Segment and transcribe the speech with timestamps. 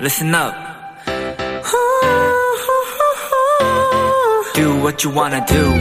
[0.00, 0.54] listen up.
[4.54, 5.72] Do what you wanna do.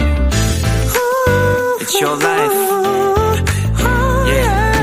[1.82, 2.54] It's your life.
[4.28, 4.78] Yeah.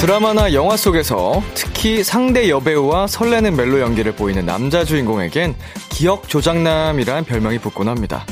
[0.00, 5.54] 드라마나 영화 속에서 특히 상대 여배우와 설레는 멜로 연기를 보이는 남자 주인공에겐
[5.88, 8.24] 기억 조장남이란 별명이 붙곤 합니다.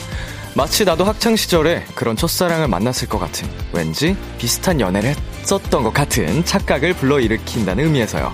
[0.56, 6.44] 마치 나도 학창 시절에 그런 첫사랑을 만났을 것 같은 왠지 비슷한 연애를 했었던 것 같은
[6.44, 8.32] 착각을 불러일으킨다는 의미에서요.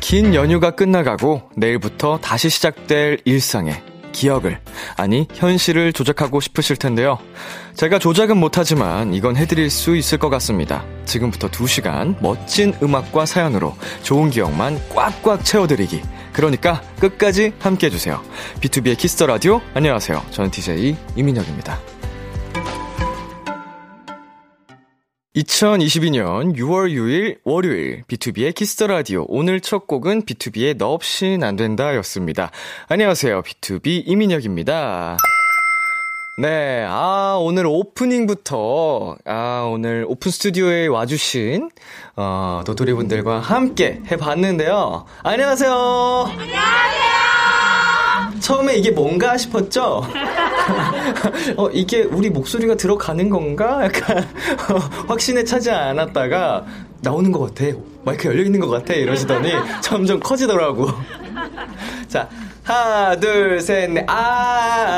[0.00, 3.82] 긴 연휴가 끝나가고 내일부터 다시 시작될 일상에
[4.18, 4.58] 기억을,
[4.96, 7.18] 아니, 현실을 조작하고 싶으실 텐데요.
[7.74, 10.84] 제가 조작은 못하지만 이건 해드릴 수 있을 것 같습니다.
[11.04, 16.02] 지금부터 2시간 멋진 음악과 사연으로 좋은 기억만 꽉꽉 채워드리기.
[16.32, 18.20] 그러니까 끝까지 함께 해주세요.
[18.60, 20.20] 비투비의 키스 더 라디오, 안녕하세요.
[20.32, 21.97] 저는 DJ 이민혁입니다.
[25.36, 31.54] 2022년 6월 6일 월요일 비투비의 키스 더 라디오 오늘 첫 곡은 비투비의 너 없인 안
[31.56, 32.50] 된다 였습니다.
[32.88, 33.42] 안녕하세요.
[33.42, 35.18] B2B 이민혁입니다.
[36.40, 41.68] 네, 아, 오늘 오프닝부터, 아, 오늘 오픈 스튜디오에 와주신,
[42.14, 45.04] 어, 도토리 분들과 함께 해봤는데요.
[45.24, 45.72] 안녕하세요!
[46.30, 47.17] 안녕하세요!
[48.40, 50.04] 처음에 이게 뭔가 싶었죠?
[51.56, 53.84] 어, 이게 우리 목소리가 들어가는 건가?
[53.84, 56.64] 약간, 어, 확신에 차지 않았다가,
[57.00, 57.76] 나오는 것 같아.
[58.04, 58.94] 마이크 열려 있는 것 같아.
[58.94, 59.52] 이러시더니
[59.82, 60.88] 점점 커지더라고.
[62.08, 62.28] 자,
[62.64, 64.88] 하나, 둘, 셋, 넷, 아, 아,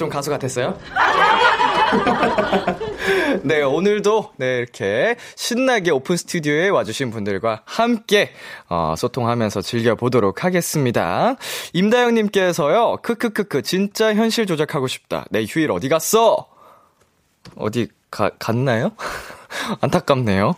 [0.00, 0.78] 좀 가수 같았어요?
[3.44, 8.30] 네, 오늘도 네, 이렇게 신나게 오픈 스튜디오에 와주신 분들과 함께
[8.70, 11.36] 어, 소통하면서 즐겨보도록 하겠습니다.
[11.74, 15.26] 임다영님께서요, 크크크크, 진짜 현실 조작하고 싶다.
[15.28, 16.48] 내 휴일 어디 갔어?
[17.56, 18.92] 어디 가, 갔나요?
[19.82, 20.54] 안타깝네요.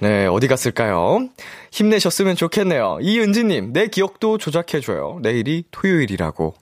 [0.00, 1.30] 네, 어디 갔을까요?
[1.70, 2.98] 힘내셨으면 좋겠네요.
[3.00, 5.20] 이은지님, 내 기억도 조작해줘요.
[5.22, 6.56] 내일이 토요일이라고.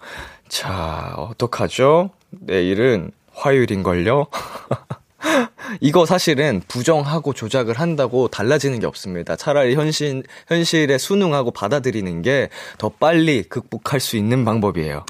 [0.49, 2.11] 자, 어떡하죠?
[2.31, 4.27] 내일은 화요일인걸요?
[5.81, 9.37] 이거 사실은 부정하고 조작을 한다고 달라지는 게 없습니다.
[9.37, 12.49] 차라리 현실, 현실에 순응하고 받아들이는 게
[12.79, 15.05] 더 빨리 극복할 수 있는 방법이에요.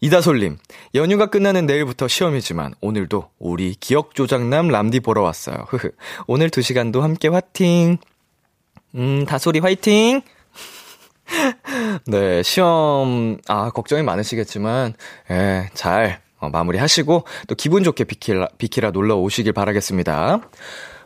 [0.00, 0.56] 이다솔님,
[0.94, 5.66] 연휴가 끝나는 내일부터 시험이지만 오늘도 우리 기억 조작남 람디 보러 왔어요.
[5.68, 5.90] 흐흐.
[6.26, 7.98] 오늘 두 시간도 함께 화팅.
[8.94, 10.22] 음, 다솔이 화이팅!
[12.06, 14.94] 네, 시험, 아, 걱정이 많으시겠지만,
[15.30, 20.40] 예, 잘, 어, 마무리 하시고, 또 기분 좋게 비키라, 비키라 놀러 오시길 바라겠습니다.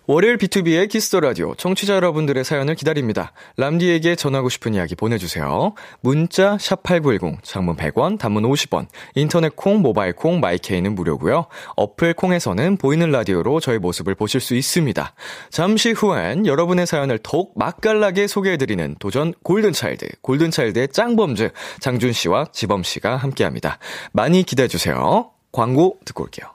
[0.06, 3.32] 월요일 비투비의 키스 더 라디오 청취자 여러분들의 사연을 기다립니다.
[3.56, 5.74] 람디에게 전하고 싶은 이야기 보내주세요.
[6.02, 8.86] 문자 샵 #8910 장문 100원, 단문 50원.
[9.14, 11.46] 인터넷 콩, 모바일 콩, 마이케이는 무료고요.
[11.76, 15.14] 어플 콩에서는 보이는 라디오로 저희 모습을 보실 수 있습니다.
[15.50, 21.50] 잠시 후엔 여러분의 사연을 더욱 맛깔나게 소개해드리는 도전 골든 차일드, 골든 차일드의 짱범즈
[21.80, 23.78] 장준 씨와 지범 씨가 함께합니다.
[24.12, 25.30] 많이 기대해 주세요.
[25.50, 26.53] 광고 듣고 올게요.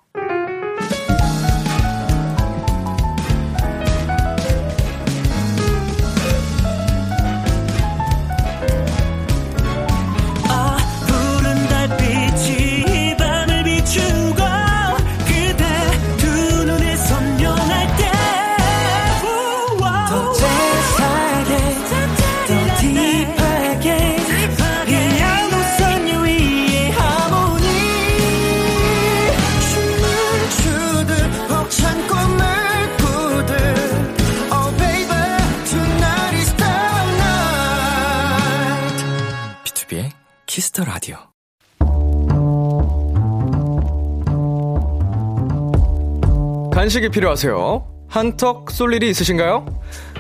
[46.90, 47.86] 간식이 필요하세요?
[48.08, 49.64] 한턱 쏠 일이 있으신가요?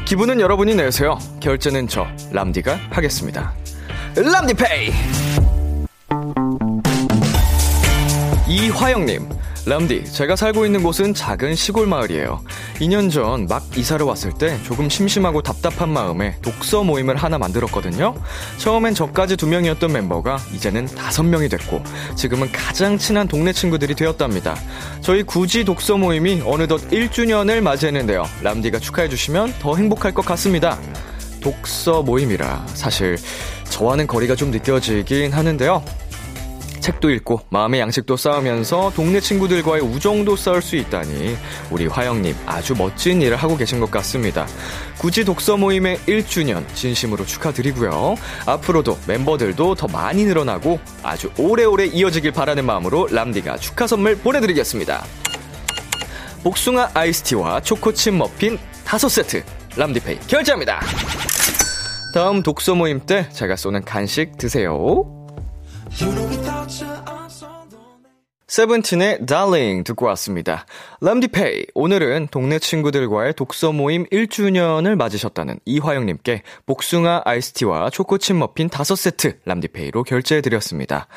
[0.06, 1.18] 기분은 여러분이 내세요.
[1.39, 3.54] 결제는 저 람디가 하겠습니다.
[4.16, 4.92] 람디페이.
[8.48, 9.30] 이화영님,
[9.66, 12.42] 람디, 제가 살고 있는 곳은 작은 시골 마을이에요.
[12.80, 18.16] 2년 전 막 이사를 왔을 때 조금 심심하고 답답한 마음에 독서 모임을 하나 만들었거든요.
[18.58, 21.84] 처음엔 저까지 두 명이었던 멤버가 이제는 다섯 명이 됐고,
[22.16, 24.56] 지금은 가장 친한 동네 친구들이 되었답니다.
[25.02, 28.26] 저희 굳이 독서 모임이 어느덧 1주년을 맞이했는데요.
[28.42, 30.80] 람디가 축하해 주시면 더 행복할 것 같습니다.
[31.42, 33.18] 독서 모임이라 사실
[33.70, 35.84] 저와는 거리가 좀 느껴지긴 하는데요.
[36.80, 41.38] 책도 읽고 마음의 양식도 쌓으면서 동네 친구들과의 우정도 쌓을 수 있다니
[41.72, 44.48] 우리 화영님 아주 멋진 일을 하고 계신 것 같습니다.
[44.98, 48.16] 굳이 독서 모임의 1주년 진심으로 축하드리고요.
[48.46, 55.04] 앞으로도 멤버들도 더 많이 늘어나고 아주 오래오래 이어지길 바라는 마음으로 람디가 축하 선물 보내드리겠습니다.
[56.44, 59.44] 복숭아 아이스티와 초코칩 머핀 5세트
[59.78, 60.80] 람디페이 결제합니다.
[62.14, 65.19] 다음 독서 모임 때 제가 쏘는 간식 드세요.
[68.48, 70.66] 세븐틴의 Darling 듣고 왔습니다.
[71.02, 80.04] 람디페이, 오늘은 동네 친구들과의 독서 모임 1주년을 맞으셨다는 이화영님께 복숭아 아이스티와 초코칩 머핀 5세트 람디페이로
[80.04, 81.08] 결제해드렸습니다.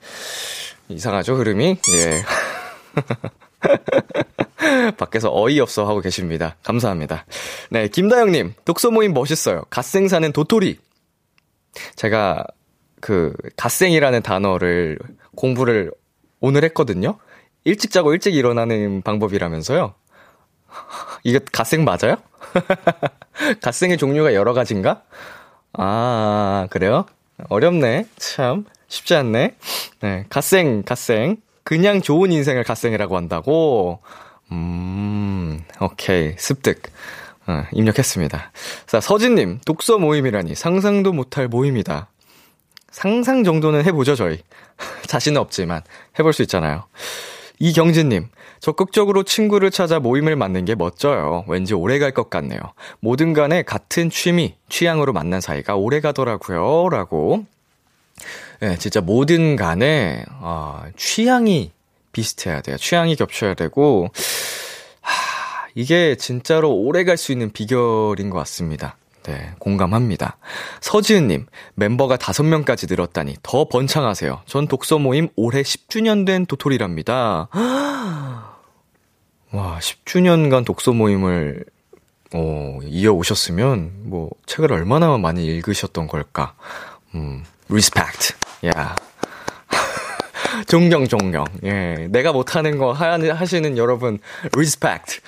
[0.88, 1.76] 이상하죠, 흐름이?
[1.98, 2.24] 예.
[4.98, 6.56] 밖에서 어이없어 하고 계십니다.
[6.64, 7.26] 감사합니다.
[7.70, 9.64] 네, 김다영님, 독서 모임 멋있어요.
[9.70, 10.80] 갓생 사는 도토리.
[11.96, 12.46] 제가
[13.00, 15.00] 그 갓생이라는 단어를
[15.36, 15.92] 공부를
[16.40, 17.18] 오늘 했거든요.
[17.64, 19.94] 일찍 자고 일찍 일어나는 방법이라면서요.
[21.24, 22.18] 이게 갓생 맞아요?
[23.62, 25.04] 갓생의 종류가 여러 가지인가?
[25.74, 27.06] 아, 그래요?
[27.50, 28.08] 어렵네.
[28.18, 28.66] 참.
[28.88, 29.56] 쉽지 않네.
[30.02, 31.38] 네, 갓생, 갓생.
[31.64, 34.00] 그냥 좋은 인생을 갓생이라고 한다고?
[34.52, 36.34] 음, 오케이.
[36.38, 36.82] 습득.
[37.48, 38.52] 어, 입력했습니다.
[38.88, 42.10] 자, 서진님, 독서 모임이라니 상상도 못할 모임이다.
[42.92, 44.40] 상상 정도는 해보죠, 저희.
[45.08, 45.82] 자신은 없지만
[46.18, 46.86] 해볼 수 있잖아요.
[47.60, 48.30] 이경진님,
[48.60, 51.44] 적극적으로 친구를 찾아 모임을 만든 게 멋져요.
[51.48, 52.60] 왠지 오래 갈 것 같네요.
[53.02, 56.90] 뭐든 간에 같은 취미, 취향으로 만난 사이가 오래 가더라고요.
[56.90, 57.46] 라고.
[58.62, 61.72] 예, 네, 진짜 뭐든 간에, 어, 취향이
[62.12, 62.78] 비슷해야 돼요.
[62.78, 64.10] 취향이 겹쳐야 되고,
[65.02, 68.98] 하, 이게 진짜로 오래 갈 수 있는 비결인 것 같습니다.
[69.24, 70.38] 네, 공감합니다.
[70.82, 71.46] 서지은님,
[71.76, 74.42] 멤버가 5명까지 늘었다니 더 번창하세요.
[74.46, 77.48] 전 독서 모임 올해 10주년 된 도토리랍니다.
[79.52, 81.64] 와, 10주년간 독서 모임을,
[82.34, 86.56] 어, 이어오셨으면, 뭐, 책을 얼마나 많이 읽으셨던 걸까.
[87.16, 88.34] 음, respect.
[88.66, 88.96] 야.
[90.68, 91.46] 존경, 존경.
[91.64, 92.08] 예.
[92.10, 94.20] 내가 못하는 거 하, 하시는 여러분,
[94.56, 95.20] respect.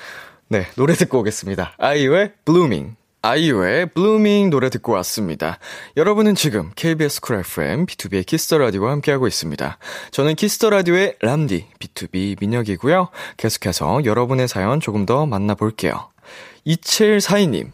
[0.49, 1.73] 네, 노래 듣고 오겠습니다.
[1.77, 2.95] 아이유의 Blooming.
[3.23, 5.59] 아이유의 Blooming 노래 듣고 왔습니다.
[5.95, 9.77] 여러분은 지금 KBS 쿨 FM 비투비의 키스 더 라디오와 함께하고 있습니다.
[10.09, 13.09] 저는 키스 더 라디오의 람디 B2B 민혁이고요.
[13.37, 16.09] 계속해서 여러분의 사연 조금 더 만나볼게요.
[16.65, 17.69] 2742님.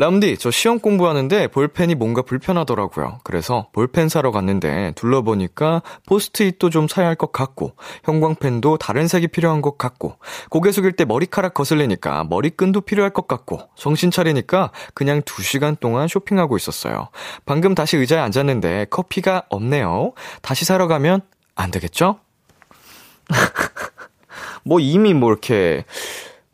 [0.00, 3.18] 람디, 저 시험 공부하는데 볼펜이 뭔가 불편하더라고요.
[3.24, 7.72] 그래서 볼펜 사러 갔는데 둘러보니까 포스트잇도 좀 사야 할 것 같고,
[8.04, 10.14] 형광펜도 다른 색이 필요한 것 같고,
[10.50, 16.06] 고개 숙일 때 머리카락 거슬리니까 머리끈도 필요할 것 같고, 정신 차리니까 그냥 두 시간 동안
[16.06, 17.08] 쇼핑하고 있었어요.
[17.44, 20.12] 방금 다시 의자에 앉았는데 커피가 없네요.
[20.42, 21.22] 다시 사러 가면
[21.56, 22.20] 안 되겠죠?
[24.62, 25.84] 뭐 이미 뭐 이렇게,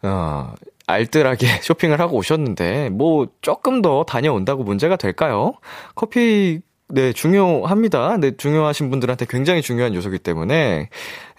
[0.02, 0.54] 어,
[0.86, 5.54] 알뜰하게 쇼핑을 하고 오셨는데, 뭐, 조금 더 다녀온다고 문제가 될까요?
[5.94, 8.18] 커피, 네, 중요합니다.
[8.18, 10.88] 네, 중요하신 분들한테 굉장히 중요한 요소기 때문에,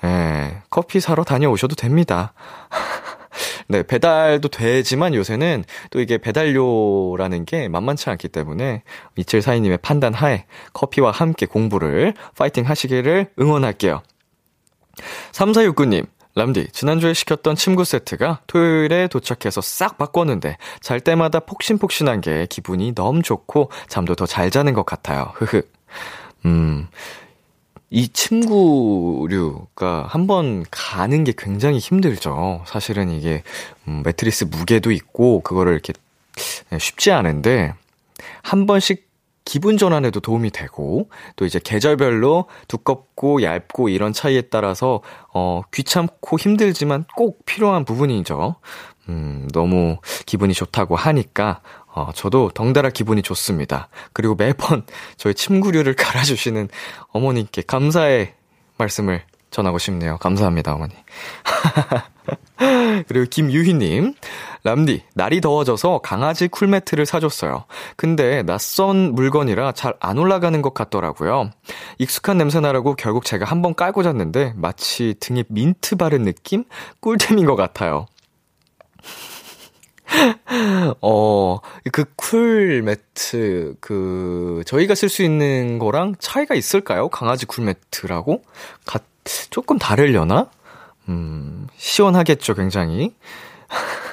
[0.04, 2.34] 예, 커피 사러 다녀오셔도 됩니다.
[3.68, 8.84] 네, 배달도 되지만 요새는 또 이게 배달료라는 게 만만치 않기 때문에
[9.18, 14.02] 이칠 사이님의 판단 하에 커피와 함께 공부를 파이팅 하시기를 응원할게요.
[15.32, 16.06] 3469님,
[16.38, 23.22] 람디, 지난주에 시켰던 침구 세트가 토요일에 도착해서 싹 바꿨는데 잘 때마다 폭신폭신한 게 기분이 너무
[23.22, 25.32] 좋고 잠도 더 잘 자는 것 같아요.
[25.36, 25.62] 흐흐.
[26.46, 26.88] 음,
[27.90, 32.64] 이 침구류가 한 번 가는 게 굉장히 힘들죠.
[32.68, 33.44] 사실은 이게
[33.88, 35.94] 음, 매트리스 무게도 있고 그거를 이렇게
[36.78, 37.74] 쉽지 않은데
[38.44, 39.08] 한 번씩
[39.46, 45.02] 기분 전환에도 도움이 되고 또 이제 계절별로 두껍고 얇고 이런 차이에 따라서
[45.34, 48.56] 어 귀찮고 힘들지만 꼭 필요한 부분이죠.
[49.08, 51.62] 음, 너무 기분이 좋다고 하니까
[51.94, 53.88] 어 저도 덩달아 기분이 좋습니다.
[54.14, 54.84] 그리고 매번
[55.16, 56.68] 저희 침구류를 갈아 주시는
[57.10, 58.34] 어머님께 감사의
[58.78, 60.18] 말씀을 전하고 싶네요.
[60.18, 60.94] 감사합니다, 어머니.
[63.08, 64.16] 그리고 김유희님,
[64.66, 67.66] 람디, 날이 더워져서 강아지 쿨매트를 사줬어요.
[67.96, 71.52] 근데 낯선 물건이라 잘 안 올라가는 것 같더라고요.
[72.00, 76.64] 익숙한 냄새 나라고 결국 제가 한번 깔고 잤는데 마치 등에 민트 바른 느낌?
[77.00, 78.08] 꿀템인 것 같아요.
[81.02, 81.60] 어,
[81.92, 87.10] 그 쿨 매트, 그, 저희가 쓸 수 있는 거랑 차이가 있을까요?
[87.10, 88.42] 강아지 쿨 매트라고?
[88.86, 89.00] 가,
[89.50, 90.50] 조금 다르려나?
[91.10, 93.14] 음, 시원하겠죠, 굉장히.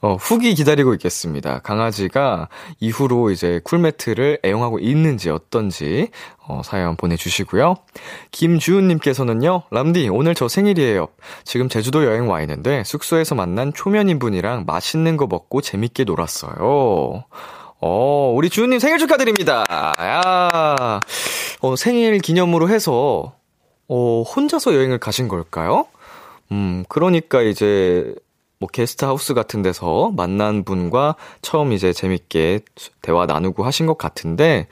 [0.00, 1.60] 어, 후기 기다리고 있겠습니다.
[1.60, 2.48] 강아지가
[2.80, 6.08] 이후로 이제 쿨매트를 애용하고 있는지 어떤지,
[6.46, 7.76] 어, 사연 보내주시고요.
[8.32, 11.08] 김주은님께서는요, 람디, 오늘 저 생일이에요.
[11.44, 17.24] 지금 제주도 여행 와 있는데 숙소에서 만난 초면인 분이랑 맛있는 거 먹고 재밌게 놀았어요.
[17.80, 19.64] 어, 우리 주은님 생일 축하드립니다.
[19.70, 21.00] 야,
[21.60, 23.34] 어, 생일 기념으로 해서,
[23.88, 25.86] 어, 혼자서 여행을 가신 걸까요?
[26.52, 28.14] 음, 그러니까 이제
[28.64, 32.60] 뭐 게스트 하우스 같은 데서 만난 분과 처음 이제 재밌게
[33.02, 34.68] 대화 나누고 하신 것 같은데,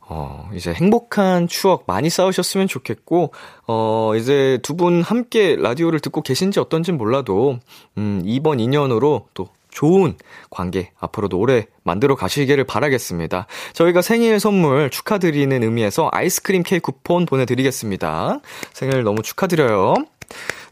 [0.00, 3.32] 어, 이제 행복한 추억 많이 쌓으셨으면 좋겠고,
[3.66, 7.58] 어, 이제 두 분 함께 라디오를 듣고 계신지 어떤진 몰라도,
[7.96, 10.16] 음, 이번 인연으로 또 좋은
[10.50, 13.46] 관계 앞으로도 오래 만들어 가시기를 바라겠습니다.
[13.72, 18.40] 저희가 생일 선물 축하드리는 의미에서 아이스크림 케이크 쿠폰 보내드리겠습니다.
[18.74, 19.94] 생일 너무 축하드려요.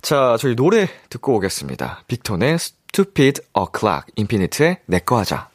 [0.03, 2.03] 자, 저희 노래 듣고 오겠습니다.
[2.07, 5.49] 빅톤의 Stupid O'Clock, 인피니트의 내꺼 하자.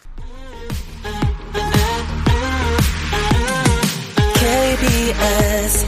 [4.36, 5.88] KBS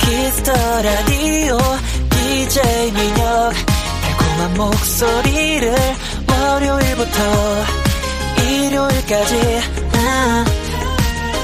[0.00, 1.58] 키스터 라디오
[2.10, 3.52] DJ 민혁
[4.02, 5.74] 달콤한 목소리를
[6.28, 7.18] 월요일부터
[8.42, 9.60] 일요일까지
[9.94, 10.44] 아,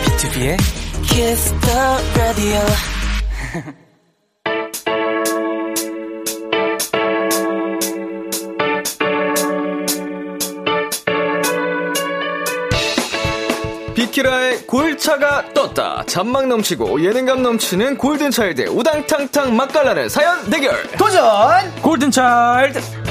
[0.05, 0.57] B2B의
[1.05, 2.59] 키스터 라디오
[13.99, 16.05] 비키라의 골차가 떴다.
[16.07, 20.89] 잔망 넘치고 예능감 넘치는 골든차일드 우당탕탕 맛깔나는 사연 대결.
[20.97, 21.21] 도전!
[21.83, 23.08] 골든차일드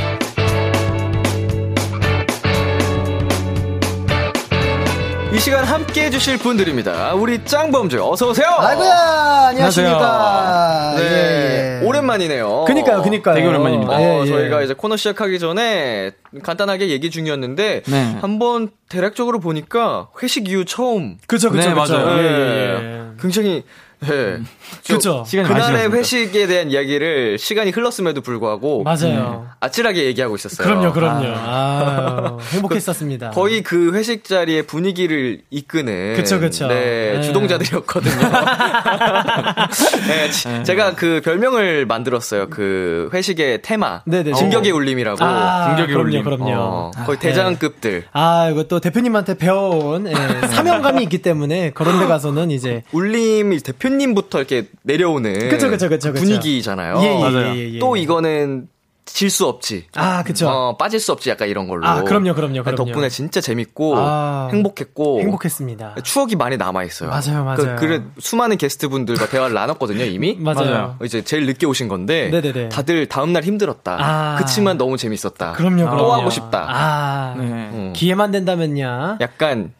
[5.33, 7.13] 이 시간 함께 해주실 분들입니다.
[7.13, 8.47] 우리 짱범주 어서오세요.
[8.59, 10.93] 아이고야, 안녕하십니까.
[10.97, 11.03] 네.
[11.03, 11.85] 예, 예.
[11.85, 12.63] 오랜만이네요.
[12.65, 13.35] 그니까요, 그니까요.
[13.35, 13.91] 되게 오랜만입니다.
[13.91, 14.25] 어, 예, 예.
[14.25, 16.11] 저희가 이제 코너 시작하기 전에
[16.43, 18.17] 간단하게 얘기 중이었는데 네.
[18.21, 21.93] 한번 대략적으로 보니까 회식 이후 처음 그쵸, 그쵸, 네, 그쵸.
[21.93, 22.17] 맞아요.
[22.19, 22.83] 예, 예, 예.
[22.85, 23.03] 예.
[23.21, 23.63] 굉장히
[23.99, 25.91] 많이 그날의.
[25.91, 29.47] 회식에 대한 이야기를 시간이 흘렀음에도 불구하고 맞아요.
[29.59, 30.67] 아찔하게 얘기하고 있었어요.
[30.67, 31.25] 그럼요, 그럼요.
[31.35, 33.31] 아, 행복했었습니다.
[33.37, 36.67] 거의 그 회식 자리의 분위기를 이끄는 그쵸, 그쵸.
[36.67, 37.21] 네, 네.
[37.21, 38.13] 주동자들이었거든요.
[40.07, 42.49] 네, 지- 제가 그 별명을 만들었어요.
[42.49, 44.01] 그 회식의 테마.
[44.05, 44.33] 네네.
[44.33, 45.23] 진격의 울림이라고.
[45.23, 46.23] 아, 진격의 그럼요, 울림.
[46.23, 46.51] 그럼요.
[46.55, 48.03] 어, 거의 대장급들.
[48.13, 53.86] 아, 이거 또 대표님한테 배워온 예, 사명감이 있기 때문에 그런 데 가서는 이제 울림이 대표
[53.89, 56.23] 님부터 이렇게 내려오는 그쵸, 그쵸, 그쵸, 그쵸.
[56.23, 56.99] 분위기잖아요.
[57.01, 57.55] 예, 예, 맞아요.
[57.55, 57.79] 예, 예.
[57.79, 58.67] 또 이거는
[59.07, 59.85] 질 수 없지.
[59.95, 60.47] 아, 그쵸.
[60.49, 61.29] 어, 빠질 수 없지.
[61.29, 61.87] 약간 이런 걸로.
[61.87, 62.75] 아, 그럼요, 그럼요, 그럼요.
[62.75, 65.95] 덕분에 진짜 재밌고 아, 행복했고 행복했습니다.
[66.03, 67.09] 추억이 많이 남아 있어요.
[67.09, 67.75] 맞아요, 맞아요.
[67.77, 70.35] 그, 그 수많은 게스트분들과 대화를 나눴거든요, 이미.
[70.39, 70.97] 맞아요.
[71.03, 72.69] 이제 제일 늦게 오신 건데 네네네.
[72.69, 73.97] 다들 다음 날 힘들었다.
[73.99, 74.35] 아.
[74.39, 75.53] 그치만 너무 재밌었다.
[75.53, 76.13] 그럼요, 또 그럼요.
[76.13, 76.65] 하고 싶다.
[76.69, 77.43] 아, 네.
[77.45, 77.93] 음.
[77.95, 79.17] 기회만 된다면야.
[79.21, 79.73] 약간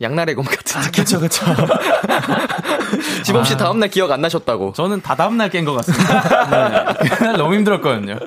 [0.00, 1.04] 양날의 검 같은 아, 느낌.
[1.04, 1.44] 그쵸, 그쵸.
[3.22, 4.72] 지범 씨 다음 날 기억 안 나셨다고.
[4.74, 6.94] 저는 다 다음날 깬 것 같습니다.
[7.00, 7.08] 네.
[7.10, 8.16] 그날 너무 힘들었거든요.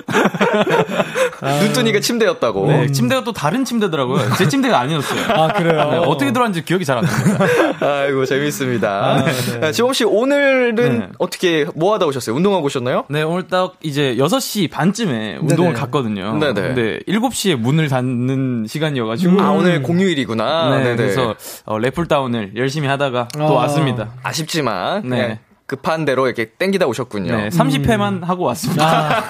[1.60, 2.66] 눈뜨니가 침대였다고.
[2.68, 4.34] 네, 침대가 또 다른 침대더라고요.
[4.36, 5.20] 제 침대가 아니었어요.
[5.34, 5.90] 아, 그래요?
[5.90, 7.44] 네, 어떻게 들어왔는지 기억이 잘 안 납니다.
[7.80, 8.88] 아이고 재밌습니다.
[8.88, 9.24] 아,
[9.60, 9.66] 네.
[9.66, 11.08] 아, 지범 씨 오늘은 네.
[11.18, 12.34] 어떻게 뭐 하다 오셨어요?
[12.34, 13.04] 운동하고 오셨나요?
[13.10, 16.38] 네, 오늘 딱 이제 6시 반쯤에 운동을 갔거든요.
[16.38, 16.54] 네네.
[16.54, 19.42] 근데 7시에 문을 닫는 시간이어가지고.
[19.42, 20.70] 아 오늘 공휴일이구나.
[20.78, 20.96] 네, 네네.
[20.96, 21.34] 그래서
[21.66, 23.46] 어, 랩풀다운을 열심히 하다가 어.
[23.46, 24.10] 또 왔습니다.
[24.22, 25.40] 아쉽지만 네.
[25.66, 27.36] 급한 대로 이렇게 땡기다 오셨군요.
[27.36, 29.24] 네, 30회만 하고 왔습니다.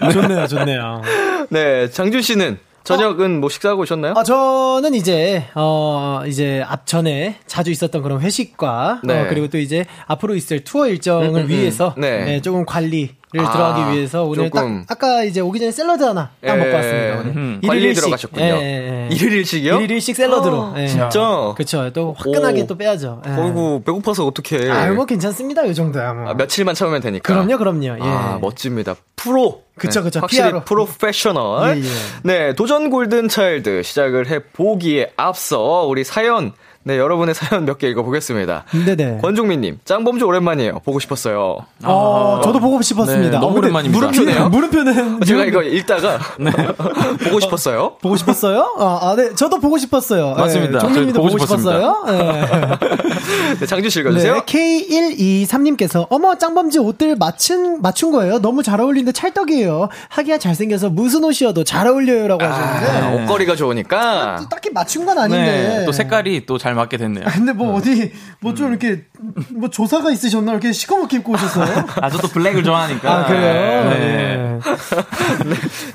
[0.00, 1.02] 아, 좋네요, 좋네요.
[1.50, 4.14] 네, 장준 씨는 저녁은 뭐 식사하고 오셨나요?
[4.16, 9.20] 아, 저는 이제, 어, 이제 앞전에 자주 있었던 그런 회식과, 네.
[9.20, 11.48] 어, 그리고 또 이제 앞으로 있을 투어 일정을 음, 음, 음.
[11.48, 12.24] 위해서, 네.
[12.24, 14.50] 네, 조금 관리를 아, 들어가기 위해서 오늘.
[14.50, 17.18] 딱, 아까 이제 오기 전에 샐러드 하나 딱 예, 먹고 왔습니다.
[17.20, 17.36] 오늘.
[17.36, 17.94] 음, 일일.
[17.94, 18.44] 들어가셨군요.
[18.44, 19.14] 예, 예, 예.
[19.14, 19.76] 일일 일식이요?
[19.76, 20.74] 일일 일식 샐러드로.
[20.78, 20.86] 예.
[20.88, 21.54] 진짜?
[21.56, 21.90] 그쵸.
[21.92, 22.66] 또 화끈하게 오.
[22.66, 23.22] 또 빼야죠.
[23.26, 23.30] 예.
[23.32, 24.70] 어이구 배고파서 어떡해.
[24.70, 25.66] 아유, 뭐 괜찮습니다.
[25.68, 26.28] 요 정도야, 뭐.
[26.30, 27.32] 아, 며칠만 참으면 되니까.
[27.32, 27.84] 그럼요, 그럼요.
[27.84, 27.98] 예.
[28.02, 28.94] 아, 멋집니다.
[29.16, 29.62] 프로.
[29.76, 30.20] 그쵸, 그쵸.
[30.20, 30.64] 확실히 PRO.
[30.64, 31.82] 프로페셔널.
[32.24, 37.88] 네, 도전 골든 차일드 시작을 해 보기에 앞서 우리 사연 네, 여러분의 사연 몇 개
[37.90, 38.64] 읽어보겠습니다.
[38.86, 39.18] 네네.
[39.22, 40.80] 권종민님, 짱범주 오랜만이에요.
[40.84, 41.58] 보고 싶었어요.
[41.84, 43.30] 어, 저도 보고 싶었습니다.
[43.32, 43.98] 네, 너무 어, 오랜만입니다.
[44.06, 44.48] 물음표네요.
[44.50, 46.18] 물음표는 제가 이거 읽다가
[47.24, 47.96] 보고 싶었어요.
[48.00, 48.74] 보고 싶었어요?
[48.78, 49.34] 아, 아, 네.
[49.34, 50.34] 저도 보고 싶었어요.
[50.34, 50.72] 맞습니다.
[50.72, 52.04] 네, 종민님도 보고 보고 싶었어요?
[52.06, 52.48] 네.
[53.60, 54.34] 네, 장준 씨 읽어주세요.
[54.34, 58.38] 네, K123님께서 어머 짱범지 옷들 맞춘 맞춘 거예요.
[58.40, 59.88] 너무 잘 어울리는데 찰떡이에요.
[60.08, 64.36] 하기야 잘생겨서 무슨 옷이어도 잘 어울려요라고 하셨는데 아, 옷걸이가 좋으니까.
[64.40, 65.76] 또 딱히 맞춘 건 아닌데.
[65.80, 67.24] 네, 또 색깔이 또잘 맞게 됐네요.
[67.26, 68.12] 아, 근데 뭐 어 디
[68.42, 69.04] 뭐 좀 이렇게
[69.50, 71.84] 뭐 조사가 있으셨나 이렇게 시커멓게 입고 오셨어요?
[72.00, 73.12] 아, 저도 블랙을 좋아하니까.
[73.12, 73.90] 아 그래요?
[73.90, 74.58] 네.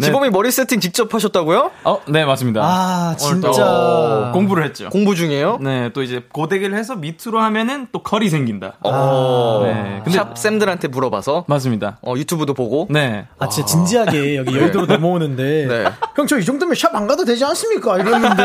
[0.01, 1.71] 지범이 머리 세팅 직접 하셨다고요?
[1.83, 2.61] 어, 네, 맞습니다.
[2.63, 4.89] 아 진짜 공부를 했죠.
[4.89, 5.57] 공부 중이에요?
[5.61, 8.73] 네, 또 이제 고데기를 해서 밑으로 하면은 또 컬이 생긴다.
[8.81, 9.61] 어.
[9.63, 11.97] 네, 근데- 샵 쌤들한테 물어봐서 맞습니다.
[12.01, 12.87] 어, 유튜브도 보고.
[12.89, 13.25] 네.
[13.39, 15.83] 아 진짜 진지하게 여기 여의도로 넘어오는데 네.
[16.15, 17.97] 형저 이 정도면 샵 안 가도 되지 않습니까?
[17.97, 18.43] 이랬는데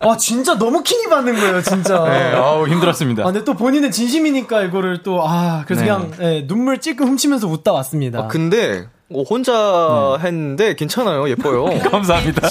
[0.00, 2.04] 아 진짜 너무 킹이 받는 거예요 진짜.
[2.04, 3.22] 네, 아우, 힘들었습니다.
[3.22, 5.88] 아, 근데 또 본인은 진심이니까 이거를 또, 아, 그래서 네.
[5.88, 8.20] 그냥, 예, 눈물 찔끔 훔치면서 웃다 왔습니다.
[8.20, 11.28] 아, 근데 어, 혼자 했는데 괜찮아요.
[11.28, 11.64] 예뻐요.
[11.90, 12.48] 감사합니다.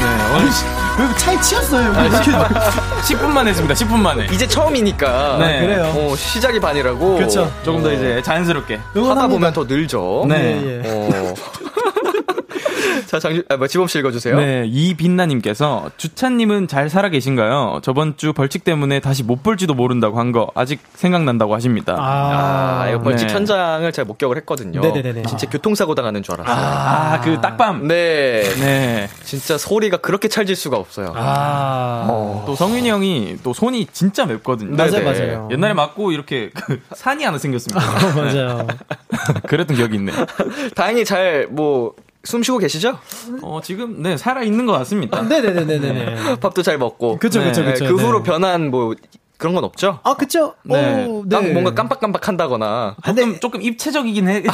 [0.00, 2.30] 네, 오늘 차에 치였어요, 아, 여기.
[2.30, 2.30] 이렇게.
[3.14, 3.74] 10분만 했습니다.
[3.74, 4.26] 10분 만에.
[4.32, 5.38] 이제 처음이니까.
[5.38, 5.60] 네.
[5.60, 5.92] 그래요.
[5.94, 7.16] 어, 시작이 반이라고.
[7.18, 7.52] 그쵸.
[7.64, 8.76] 조금 더 이제 자연스럽게.
[8.76, 9.28] 하다 응원합니다.
[9.28, 10.26] 보면 더 늘죠.
[10.28, 10.60] 네.
[10.62, 10.90] 예, 예.
[10.92, 11.34] 어.
[13.06, 14.36] 자, 장준, 아, 뭐, 지범 씨 읽어주세요.
[14.36, 17.80] 네, 이빛나님께서 주찬님은 잘 살아 계신가요?
[17.82, 21.96] 저번 주 벌칙 때문에 다시 못 볼지도 모른다고 한 거 아직 생각난다고 하십니다.
[21.98, 23.32] 아, 이거 벌칙 네.
[23.34, 24.80] 현장을 제가 목격을 했거든요.
[24.80, 25.22] 네네네네.
[25.22, 26.54] 진짜 교통사고 당하는 줄 알았어요.
[26.54, 27.88] 아, 그 딱밤.
[27.88, 28.42] 네.
[28.60, 29.08] 네.
[29.24, 31.14] 진짜 소리가 그렇게 찰질 수가 없어요.
[31.16, 32.42] 아.
[32.46, 34.76] 또 성윤이 형이 또 손이 진짜 맵거든요.
[34.76, 35.12] 네, 맞아요, 네.
[35.12, 35.48] 맞아요.
[35.50, 37.80] 옛날에 맞고 이렇게 그 산이 하나 생겼습니다.
[38.14, 38.66] 맞아요.
[39.48, 40.14] 그랬던 기억이 있네요.
[40.76, 41.94] 다행히 잘, 뭐,
[42.24, 42.98] 숨 쉬고 계시죠?
[43.42, 45.22] 어, 지금, 네, 살아있는 것 같습니다.
[45.22, 46.36] 네네네네네.
[46.40, 47.18] 밥도 잘 먹고.
[47.18, 47.86] 그쵸, 그쵸, 네, 그쵸.
[47.86, 48.30] 그 후로 네.
[48.30, 48.94] 변한 뭐,
[49.38, 50.00] 그런 건 없죠?
[50.02, 50.54] 아, 그쵸?
[50.64, 51.06] 네.
[51.06, 52.96] 오, 깜- 뭔가 깜빡깜빡 한다거나.
[53.06, 54.40] 조금, 조금 입체적이긴 해.
[54.42, 54.48] 네.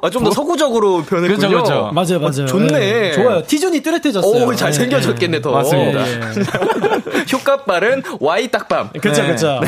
[0.00, 1.34] 아, 좀 더 서구적으로 변했군요.
[1.48, 1.90] 그죠, 그죠.
[1.92, 2.46] 맞아요, 맞아요.
[2.46, 2.68] 좋네.
[2.78, 3.12] 네.
[3.12, 3.42] 좋아요.
[3.42, 4.46] 티존이 뚜렷해졌어요.
[4.46, 5.50] 오, 잘생겨졌겠네, 더.
[5.50, 6.04] 맞습니다.
[7.20, 7.26] 네.
[7.32, 8.90] 효과 빠른 Y 딱밤.
[9.00, 9.28] 그쵸, 네.
[9.28, 9.60] 그쵸.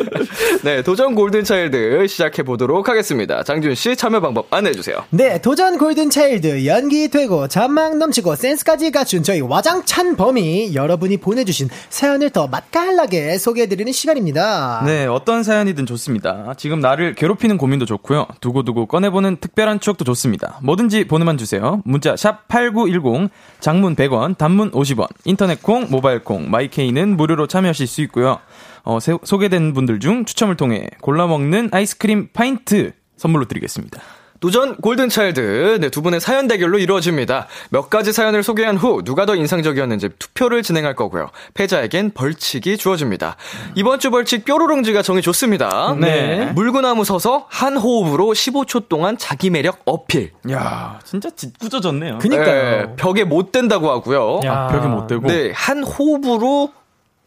[0.62, 3.42] 네, 도전 골든차일드 시작해보도록 하겠습니다.
[3.42, 5.04] 장준-씨 참여 방법 안내해주세요.
[5.10, 12.30] 네, 도전 골든차일드 연기 되고 잔망 넘치고 센스까지 갖춘 저희 와장찬 범이 여러분이 보내주신 사연을
[12.30, 14.82] 더 맛깔나게 소개해드리는 시간입니다.
[14.86, 16.54] 네, 어떤 사연이든 좋습니다.
[16.56, 18.26] 지금 나를 괴롭히는 고민도 좋고요.
[18.40, 20.58] 두고두고 꺼내보는 특별한 추억도 좋습니다.
[20.62, 21.82] 뭐든지 보내만 주세요.
[21.84, 23.30] 문자 샵 8910,
[23.60, 28.38] 장문 100원, 단문 50원, 인터넷 콩, 모바일 콩, 마이케이 는 무료로 참여하실 수 있고요.
[28.84, 34.00] 어, 세- 소개된 분들 중 추첨을 통해 골라 먹는 아이스크림 파인트 선물로 드리겠습니다.
[34.40, 37.46] 도전 골든차일드 네, 두 분의 사연 대결로 이루어집니다.
[37.70, 41.30] 몇 가지 사연을 소개한 후 누가 더 인상적이었는지 투표를 진행할 거고요.
[41.54, 43.36] 패자에겐 벌칙이 주어집니다.
[43.74, 45.96] 이번 주 벌칙 뾰로롱지가 정해 줬습니다.
[45.98, 46.52] 네.
[46.54, 50.32] 물구나무 서서 한 호흡으로 15초 동안 자기 매력 어필.
[50.50, 52.18] 야 진짜 짓궂어졌네요.
[52.18, 52.46] 그니까요.
[52.46, 54.40] 네, 벽에 못 된다고 하고요.
[54.44, 54.56] 야.
[54.56, 55.26] 아, 벽에 못 대고.
[55.26, 56.72] 네, 한 호흡으로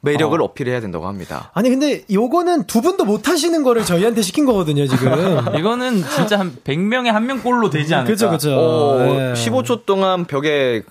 [0.02, 0.54] 매력을 어.
[0.54, 1.52] 필해야 된다고 합니다.
[1.54, 5.12] 아니 근데 요거는 두 분도 못 하시는 거를 저희한테 시킨 거거든요 지금.
[5.60, 8.10] 이거는 진짜 한 100명에 한 명 꼴로 되지 않을까.
[8.12, 8.56] 그죠 그죠.
[8.58, 9.34] 어, 네.
[9.34, 10.84] 15초 동안 벽에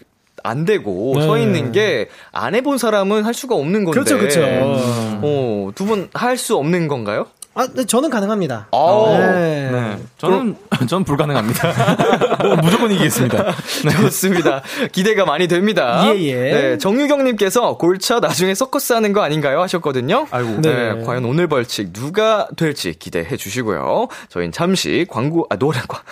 [0.44, 1.22] 안 대고 네.
[1.26, 3.98] 서 있는 게 안 해본 사람은 할 수가 없는 건데.
[4.00, 4.40] 그렇죠, 그렇죠.
[4.44, 7.26] 어, 두 분 할 수 없는 건가요?
[7.58, 8.68] 아, 네, 저는 가능합니다.
[8.70, 9.68] 아, 네.
[9.72, 9.98] 네.
[10.16, 12.38] 저는, 저는 불가능합니다.
[12.46, 13.52] 뭐, 무조건 이기겠습니다.
[14.00, 14.62] 좋습니다.
[14.92, 16.04] 기대가 많이 됩니다.
[16.06, 16.34] 예, 예.
[16.34, 19.60] 네, 정유경님께서 골차 나중에 서커스 하는 거 아닌가요?
[19.62, 20.28] 하셨거든요.
[20.30, 20.60] 아이고.
[20.60, 20.94] 네.
[20.94, 21.04] 네.
[21.04, 24.06] 과연 오늘 벌칙 누가 될지 기대해 주시고요.
[24.28, 26.04] 저희는 잠시 광고, 아, 노래과.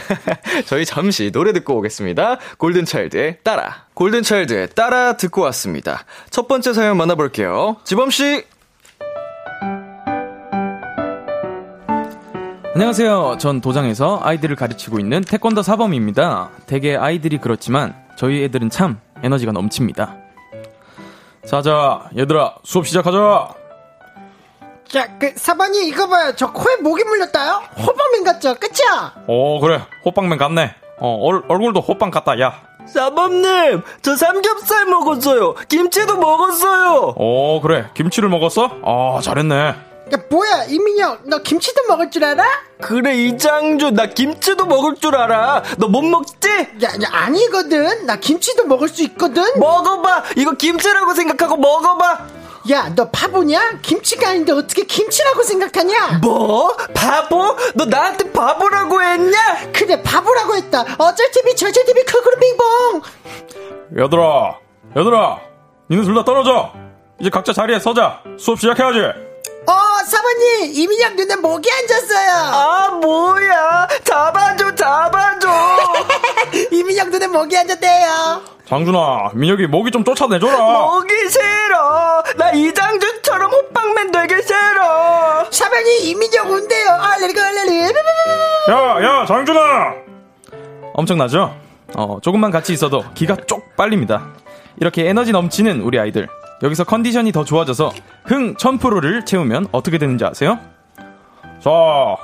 [0.64, 2.38] 저희 잠시 노래 듣고 오겠습니다.
[2.56, 3.84] 골든 차일드의 따라.
[3.92, 6.06] 골든 차일드의 따라 듣고 왔습니다.
[6.30, 7.76] 첫 번째 사연 만나볼게요.
[7.84, 8.42] 지범 씨!
[12.78, 13.38] 안녕하세요.
[13.40, 16.50] 전 도장에서 아이들을 가르치고 있는 태권도 사범입니다.
[16.66, 20.14] 대개 아이들이 그렇지만 저희 애들은 참 에너지가 넘칩니다.
[21.44, 23.48] 자자, 얘들아, 수업 시작하자!
[24.86, 26.32] 자, 그 사반이 이거 봐요.
[26.36, 27.62] 저 코에 목이 물렸다요.
[27.84, 28.84] 호범인 같죠, 그쵸?
[29.26, 29.80] 어, 그래.
[30.04, 30.72] 호빵맨 같네.
[31.00, 32.62] 어, 얼, 얼굴도 호빵 같다, 야.
[32.86, 35.54] 사범님, 저 삼겹살 먹었어요.
[35.68, 37.14] 김치도 먹었어요.
[37.16, 37.86] 어, 그래.
[37.94, 38.70] 김치를 먹었어?
[38.84, 39.87] 아, 잘했네.
[40.12, 42.44] 야, 뭐야, 이민혁, 너 김치도 먹을 줄 알아?
[42.80, 45.62] 그래, 이장주, 나 김치도 먹을 줄 알아.
[45.78, 46.48] 너 못 먹지?
[46.82, 48.06] 야, 야, 아니거든.
[48.06, 49.42] 나 김치도 먹을 수 있거든.
[49.58, 50.24] 먹어봐.
[50.36, 52.26] 이거 김치라고 생각하고 먹어봐.
[52.70, 53.80] 야, 너 바보냐?
[53.82, 56.20] 김치가 아닌데 어떻게 김치라고 생각하냐?
[56.22, 56.74] 뭐?
[56.94, 57.56] 바보?
[57.74, 59.38] 너 나한테 바보라고 했냐?
[59.72, 60.84] 그래, 바보라고 했다.
[60.98, 63.02] 어쩔 TV, 저쩔 TV, 크그루 빙봉.
[63.98, 64.58] 얘들아,
[64.96, 65.38] 얘들아,
[65.90, 66.72] 니네 둘 다 떨어져.
[67.20, 68.22] 이제 각자 자리에 서자.
[68.38, 69.27] 수업 시작해야지.
[69.68, 72.30] 어, 사모님, 이민혁 눈에 목이 앉았어요.
[72.54, 73.86] 아, 뭐야.
[74.02, 75.48] 잡아줘, 잡아줘.
[76.72, 78.40] 이민혁 눈에 목이 앉았대요.
[78.66, 80.56] 장준아, 민혁이 목이 좀 쫓아내줘라.
[80.56, 82.22] 보기 싫어.
[82.36, 85.46] 나 이장준처럼 호빵맨 되기 싫어.
[85.50, 86.90] 사모님, 이민혁 온대요.
[86.90, 87.82] 알레리, 알레리.
[88.70, 89.94] 야, 야, 장준아!
[90.94, 91.54] 엄청나죠?
[91.94, 94.28] 어, 조금만 같이 있어도 기가 쪽 빨립니다.
[94.80, 96.28] 이렇게 에너지 넘치는 우리 아이들.
[96.62, 97.92] 여기서 컨디션이 더 좋아져서
[98.24, 100.58] 흥 1000%를 채우면 어떻게 되는지 아세요?
[101.60, 101.70] 자,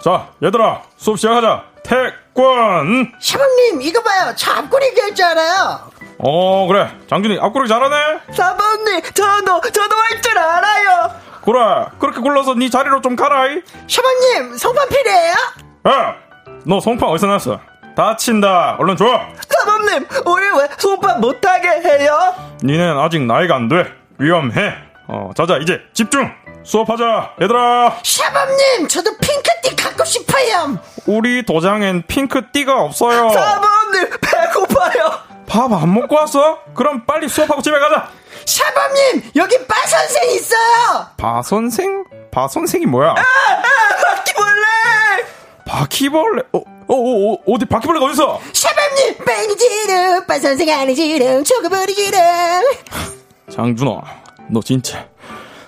[0.02, 1.62] 자, 얘들아, 수업 시작하자.
[1.84, 3.12] 태권!
[3.20, 4.32] 사모님, 이거 봐요.
[4.36, 5.80] 저 앞구리 얘기할 줄 알아요.
[6.18, 6.88] 어, 그래.
[7.08, 8.20] 장준이 앞구르기 잘하네?
[8.32, 11.10] 사범님, 저도, 저도 할 줄 알아요.
[11.44, 11.86] 그래.
[11.98, 13.60] 그렇게 굴러서 네 자리로 좀 가라이.
[13.88, 15.34] 사모님, 성판 필요해요?
[15.88, 16.14] 야!
[16.64, 17.60] 너 송파 어디서 났어?
[17.94, 18.76] 다친다.
[18.78, 19.04] 얼른 줘!
[19.48, 22.34] 사범님, 우리 왜 손밥 못하게 해요?
[22.62, 23.92] 니는 아직 나이가 안 돼.
[24.18, 24.74] 위험해.
[25.06, 26.30] 어, 자자, 이제 집중!
[26.64, 27.98] 수업하자, 얘들아!
[28.02, 30.78] 사모님, 저도 핑크띠 갖고 싶어요.
[31.06, 33.28] 우리 도장엔 핑크띠가 없어요.
[33.30, 35.34] 사범님, 배고파요.
[35.46, 36.60] 밥 안 먹고 왔어?
[36.74, 38.08] 그럼 빨리 수업하고 집에 가자!
[38.46, 41.06] 사모님, 여기 바 선생 있어요.
[41.18, 42.04] 바 선생?
[42.30, 43.14] 바 선생이 뭐야?
[43.14, 44.64] 바퀴벌레!
[45.66, 46.42] 바퀴벌레?
[46.52, 48.40] 어, 어, 어, 어, 어디 바퀴벌레가 어딨어?
[48.54, 52.18] 사모님, 빨리지름, 바 선생 아니지름, 초급어리지름.
[53.58, 54.00] 장준아,
[54.50, 55.06] 너 진짜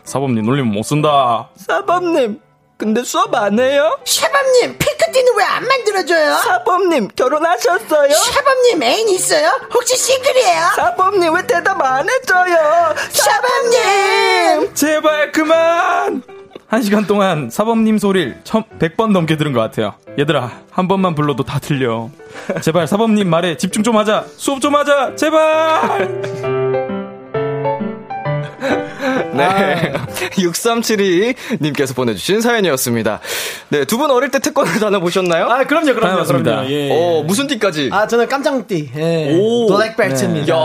[0.04, 1.48] 사범님 놀리면 못 쓴다.
[1.56, 2.40] 사범님,
[2.76, 3.96] 근데 수업 안 해요?
[4.04, 6.34] 사모님, 핑크띠는 왜 안 만들어줘요?
[6.38, 8.10] 사범님, 결혼하셨어요?
[8.12, 9.48] 사범님, 애인 있어요?
[9.72, 10.62] 혹시 싱글이에요?
[10.74, 12.94] 사범님, 왜 대답 안 해줘요?
[13.10, 14.74] 사범님!
[14.74, 16.22] 제발 그만!
[16.68, 19.94] 한 시간 동안 사범님 소리를 100번 넘게 들은 것 같아요.
[20.18, 22.10] 얘들아, 한 번만 불러도 다 들려.
[22.62, 24.24] 제발 사범님 말에 집중 좀 하자.
[24.36, 25.14] 수업 좀 하자.
[25.14, 27.05] 제발!
[29.34, 29.92] 네.
[30.36, 33.20] 6372님께서 보내주신 사연이었습니다.
[33.70, 35.46] 네, 두 분 어릴 때 태권도 다녀보셨나요?
[35.50, 36.24] 아, 그럼요, 그럼요.
[36.24, 36.70] 그럼요.
[36.70, 36.90] 예.
[36.92, 37.88] 어, 무슨 띠까지?
[37.92, 38.90] 아, 저는 깜장띠.
[38.96, 39.34] 예.
[39.38, 39.66] 오.
[39.68, 40.54] 블랙벨트입니다.
[40.54, 40.56] 야,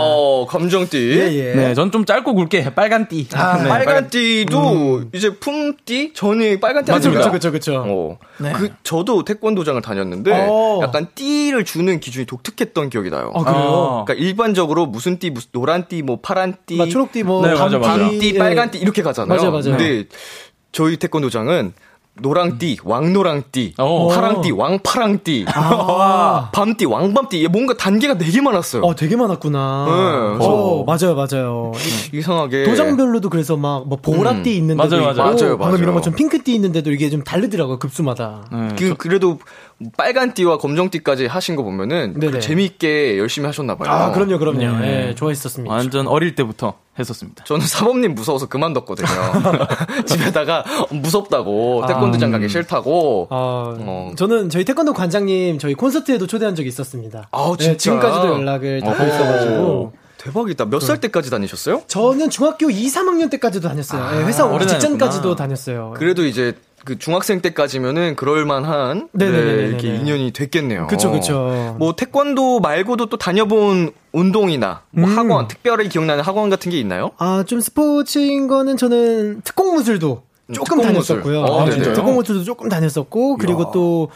[0.48, 0.98] 감정띠.
[1.18, 1.54] 예, 예.
[1.54, 3.26] 네, 전 좀 짧고 굵게 빨간 띠.
[3.34, 6.12] 아, 네, 빨간 띠도 이제 품띠?
[6.14, 7.10] 전이 빨간 띠 그쵸?
[7.10, 7.84] 그쵸, 그쵸, 그쵸.
[7.86, 8.18] 어.
[8.42, 8.52] 네.
[8.52, 10.80] 그, 저도 태권도장을 다녔는데, 어.
[10.82, 13.32] 약간 띠를 주는 기준이 독특했던 기억이 나요.
[13.34, 14.04] 아, 그래요?
[14.06, 17.52] 그러니까 일반적으로 무슨 띠, 무슨 노란 띠, 뭐 파란 띠, 막 초록 띠, 뭐, 네,
[17.54, 17.98] 맞아, 맞아.
[17.98, 18.38] 밤띠, 띠, 예.
[18.38, 19.38] 빨간 띠 이렇게 가잖아요.
[19.38, 19.76] 맞아요, 맞아요.
[19.76, 20.04] 근데
[20.72, 21.72] 저희 태권도장은
[22.20, 24.08] 노랑띠, 왕노랑띠, 어.
[24.08, 26.50] 파랑띠, 왕파랑띠, 아.
[26.52, 28.82] 밤띠, 왕밤띠, 뭔가 단계가 되게 많았어요.
[28.82, 30.36] 어, 되게 많았구나.
[30.38, 31.72] 네, 어, 맞아요, 맞아요.
[32.12, 35.34] 이상하게 도장별로도 그래서 막, 뭐, 보라띠 있는 데도 맞아요, 있고, 맞아요.
[35.36, 35.94] 맞아요, 방금 이런 맞아요.
[35.94, 38.44] 것좀 핑크띠 있는데도 이게 좀 다르더라고요, 급수마다.
[38.52, 39.38] 네, 그, 그래도
[39.96, 42.40] 빨간 띠와 검정 띠까지 하신 거 보면은 네네.
[42.40, 43.90] 재미있게 열심히 하셨나 봐요.
[43.90, 44.78] 아, 그럼요, 그럼요.
[44.80, 45.08] 네.
[45.08, 45.74] 예, 좋아했었습니다.
[45.74, 47.44] 완전 어릴 때부터 했었습니다.
[47.44, 49.08] 저는 사범님 무서워서 그만뒀거든요.
[50.06, 53.28] 집에다가 무섭다고 태권도장 가기 싫다고.
[53.30, 54.12] 아, 어.
[54.16, 57.28] 저는 저희 태권도 관장님 저희 콘서트에도 초대한 적이 있었습니다.
[57.32, 57.78] 아우, 네, 진짜?
[57.78, 59.92] 지금까지도 연락을 닫고 있어가지고.
[60.18, 60.66] 대박이다.
[60.66, 61.82] 몇살 때까지 다니셨어요?
[61.88, 64.20] 저는 중학교 2, 3학년 때까지도 다녔어요.
[64.20, 65.34] 네, 회사 오기 직전까지도.
[65.34, 65.94] 다녔어요.
[65.96, 69.26] 그래도 이제 그 중학생 때까지면은 그럴만한 네.
[69.26, 70.88] 이렇게 인연이 됐겠네요.
[70.88, 71.76] 그쵸, 그쵸.
[71.78, 75.16] 뭐 태권도 말고도 또 다녀본 운동이나 뭐 음.
[75.18, 77.12] 학원 특별히 기억나는 학원 같은 게 있나요?
[77.18, 81.16] 아, 좀 스포츠인 거는 저는 특공무술도 조금 음, 특공무술.
[81.16, 81.40] 다녔었고요.
[81.42, 81.92] 어, 네, 네네.
[81.94, 83.70] 특공무술도 조금 다녔었고, 그리고 야.
[83.72, 84.10] 또,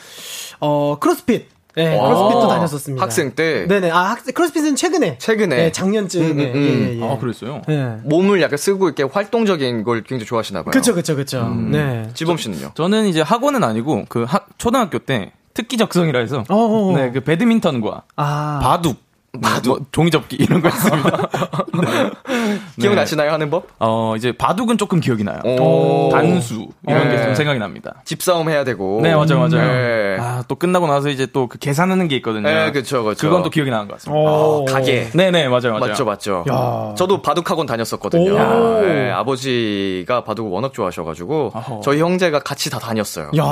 [0.60, 1.55] 어, 크로스핏.
[1.76, 2.08] 네, 와.
[2.08, 3.04] 크로스핏도 다녔었습니다.
[3.04, 3.90] 학생 때 네네.
[3.90, 5.18] 아, 학생, 크로스핏은 최근에.
[5.18, 6.26] 최근에 네, 작년쯤에.
[6.26, 6.56] 음, 음, 음.
[6.56, 7.04] 예, 예, 예.
[7.04, 7.60] 아, 그랬어요?
[7.68, 7.96] 네.
[8.04, 10.70] 몸을 약간 쓰고 이렇게 활동적인 걸 굉장히 좋아하시나 봐요.
[10.72, 11.42] 그쵸, 그쵸, 그쵸.
[11.42, 11.70] 음.
[11.70, 12.08] 네.
[12.14, 12.72] 지범 씨는요?
[12.74, 16.96] 저는 이제 학원은 아니고 그 학, 초등학교 때 특기 적성이라 해서 어어어.
[16.96, 18.60] 네, 그 배드민턴과 아.
[18.62, 18.96] 바둑,
[19.40, 21.28] 뭐, 종이접기 이런 거 했습니다.
[22.80, 23.66] 기억나시나요 하는 법?
[23.78, 25.40] 어, 이제 바둑은 조금 기억이 나요.
[25.44, 26.08] 오.
[26.12, 27.24] 단수 이런 게 네.
[27.24, 27.94] 좀 생각이 납니다.
[28.04, 29.00] 집싸움 해야 되고.
[29.02, 29.66] 네, 맞아요, 맞아요.
[29.72, 30.16] 네.
[30.20, 32.42] 아, 또 끝나고 나서 이제 또 그 계산하는 게 있거든요.
[32.48, 33.28] 네, 그쵸, 그쵸.
[33.28, 34.20] 그건 또 기억이 나는 것 같습니다.
[34.20, 34.64] 어.
[34.64, 35.08] 가게.
[35.14, 35.78] 네, 네, 맞아요, 맞아요.
[35.78, 36.44] 맞죠, 맞죠.
[36.50, 36.92] 야.
[36.96, 38.34] 저도 바둑 학원 다녔었거든요.
[38.34, 38.80] 오.
[38.82, 41.80] 네, 아버지가 바둑을 워낙 좋아하셔가지고 어허.
[41.84, 43.30] 저희 형제가 같이 다 다녔어요.
[43.36, 43.42] 야.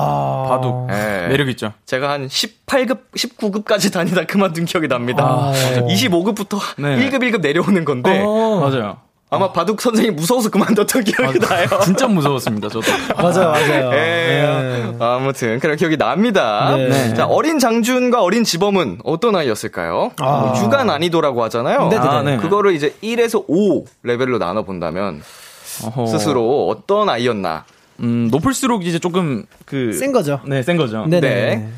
[0.49, 0.87] 바둑.
[0.88, 1.29] 네.
[1.29, 1.73] 매력 있죠.
[1.87, 5.25] 제가 한 18급, 19급까지 다니다 그만둔 기억이 납니다.
[5.25, 5.53] 아.
[5.83, 7.09] 25급부터 네.
[7.09, 8.61] 1급, 1급 내려오는 건데 어.
[8.61, 8.99] 맞아요.
[9.31, 11.67] 아마 바둑 선생님이 무서워서 그만뒀던 기억이 나요.
[11.83, 12.87] 진짜 무서웠습니다, 저도.
[13.21, 13.91] 맞아요, 맞아요.
[13.93, 13.97] 예.
[13.97, 14.93] 네.
[15.01, 16.77] 아무튼 그런 기억이 납니다.
[16.77, 17.15] 네.
[17.15, 20.13] 자 어린 장준과 어린 지범은 어떤 아이였을까요?
[20.21, 20.41] 아.
[20.41, 21.89] 뭐 육아 난이도라고 하잖아요.
[21.89, 22.09] 네네네.
[22.09, 22.37] 아, 네.
[22.37, 25.21] 그거를 이제 1에서 5 레벨로 나눠 본다면
[25.85, 26.07] 어허.
[26.07, 27.65] 스스로 어떤 아이였나?
[28.01, 29.93] 음, 높을수록 이제 조금 그.
[29.93, 30.41] 센 거죠.
[30.47, 31.07] 네, 센 거죠.
[31.07, 31.21] 네네.
[31.21, 31.69] 네.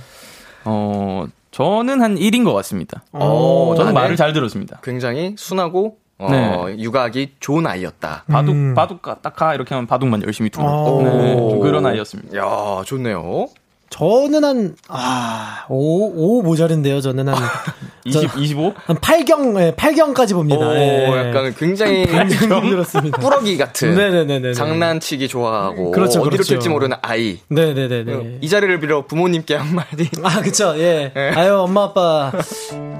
[0.65, 3.03] 어, 저는 한 1인 것 같습니다.
[3.12, 4.79] 어, 저는 나는 말을 잘 들었습니다.
[4.83, 6.77] 굉장히 순하고 어, 네.
[6.79, 8.25] 육아하기 좋은 아이였다.
[8.29, 8.75] 바둑 음.
[8.75, 11.03] 바둑 딱하 이렇게 하면 바둑만 열심히 두고 오.
[11.03, 12.37] 네, 좀 그런 아이였습니다.
[12.37, 13.49] 야, 좋네요.
[13.97, 17.37] 저는 한, 아, 5, 5 모자른데요, 저는 한.
[18.05, 18.75] 20 25?
[18.77, 20.69] 한 8경, 예, 8경까지 봅니다.
[20.69, 21.07] 오, 예.
[21.29, 23.19] 약간 굉장히 굉장히 힘들었습니다.
[23.19, 24.53] 꾸러기 같은 네네네네.
[24.53, 26.59] 장난치기 좋아하고 그렇죠, 어디로 그렇죠.
[26.59, 27.39] 뛸지 모르는 아이.
[27.49, 28.39] 네네네네.
[28.43, 30.09] 이 자리를 빌어 부모님께 한마디.
[30.23, 31.13] 아, 그쵸, 예.
[31.17, 31.21] 예.
[31.35, 32.33] 아유, 엄마, 아빠.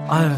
[0.09, 0.31] 아유.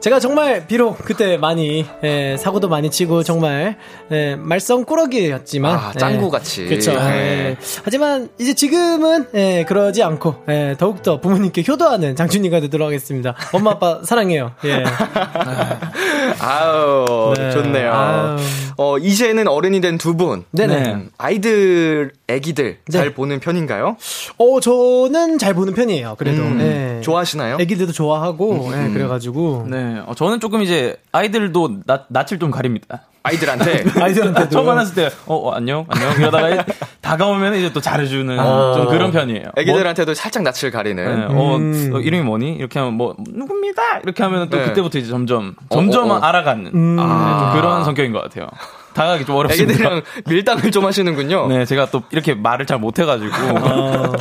[0.00, 3.76] 제가 정말 비록 그때 많이 예, 사고도 많이 치고 정말
[4.12, 6.66] 예, 말썽 꾸러기였지만 아, 짱구 같이.
[6.66, 6.92] 그렇죠.
[6.92, 7.56] 예.
[7.84, 13.34] 하지만 이제 지금은 예, 그러지 않고 예, 더욱 더 부모님께 효도하는 장준이가 되도록 하겠습니다.
[13.52, 14.52] 엄마 아빠 사랑해요.
[14.64, 14.84] 예.
[16.40, 17.50] 아우, 네.
[17.50, 17.92] 좋네요.
[17.92, 18.36] 아유.
[18.78, 20.44] 어, 이제는 어른이 된 두 분.
[20.52, 20.80] 네네.
[20.80, 21.04] 네.
[21.18, 23.14] 아이들, 애기들 잘 네.
[23.14, 23.96] 보는 편인가요?
[24.38, 26.16] 어 저는 잘 보는 편이에요.
[26.18, 27.00] 그래도 음, 예.
[27.02, 27.56] 좋아하시나요?
[27.60, 33.02] 애기들도 좋아하고 예, 그래가지고 네, 어, 저는 조금 이제 아이들도 낯, 낯을 좀 가립니다.
[33.26, 33.84] 아이들한테.
[34.00, 36.12] 아이들한테도 처음 만났을 때, 어, 어, 안녕, 안녕.
[36.18, 36.64] 이러다가
[37.00, 39.50] 다가오면 이제 또 잘해주는 좀 그런 편이에요.
[39.56, 41.04] 애기들한테도 살짝 낯을 가리는.
[41.04, 41.90] 뭐, 네, 어, 음.
[41.94, 42.52] 어, 이름이 뭐니?
[42.54, 44.00] 이렇게 하면 뭐, 누굽니다!
[44.04, 44.64] 이렇게 하면 또 네.
[44.64, 46.18] 그때부터 이제 점점, 점점 어, 어.
[46.18, 46.96] 알아가는 음.
[46.96, 48.48] 네, 좀 그런 성격인 것 같아요.
[48.94, 49.72] 다가가기 좀 어렵습니다.
[49.72, 51.48] 애기들이랑 밀당을 좀 하시는군요.
[51.48, 53.32] 네, 제가 또 이렇게 말을 잘 못해가지고.
[53.60, 54.12] 어,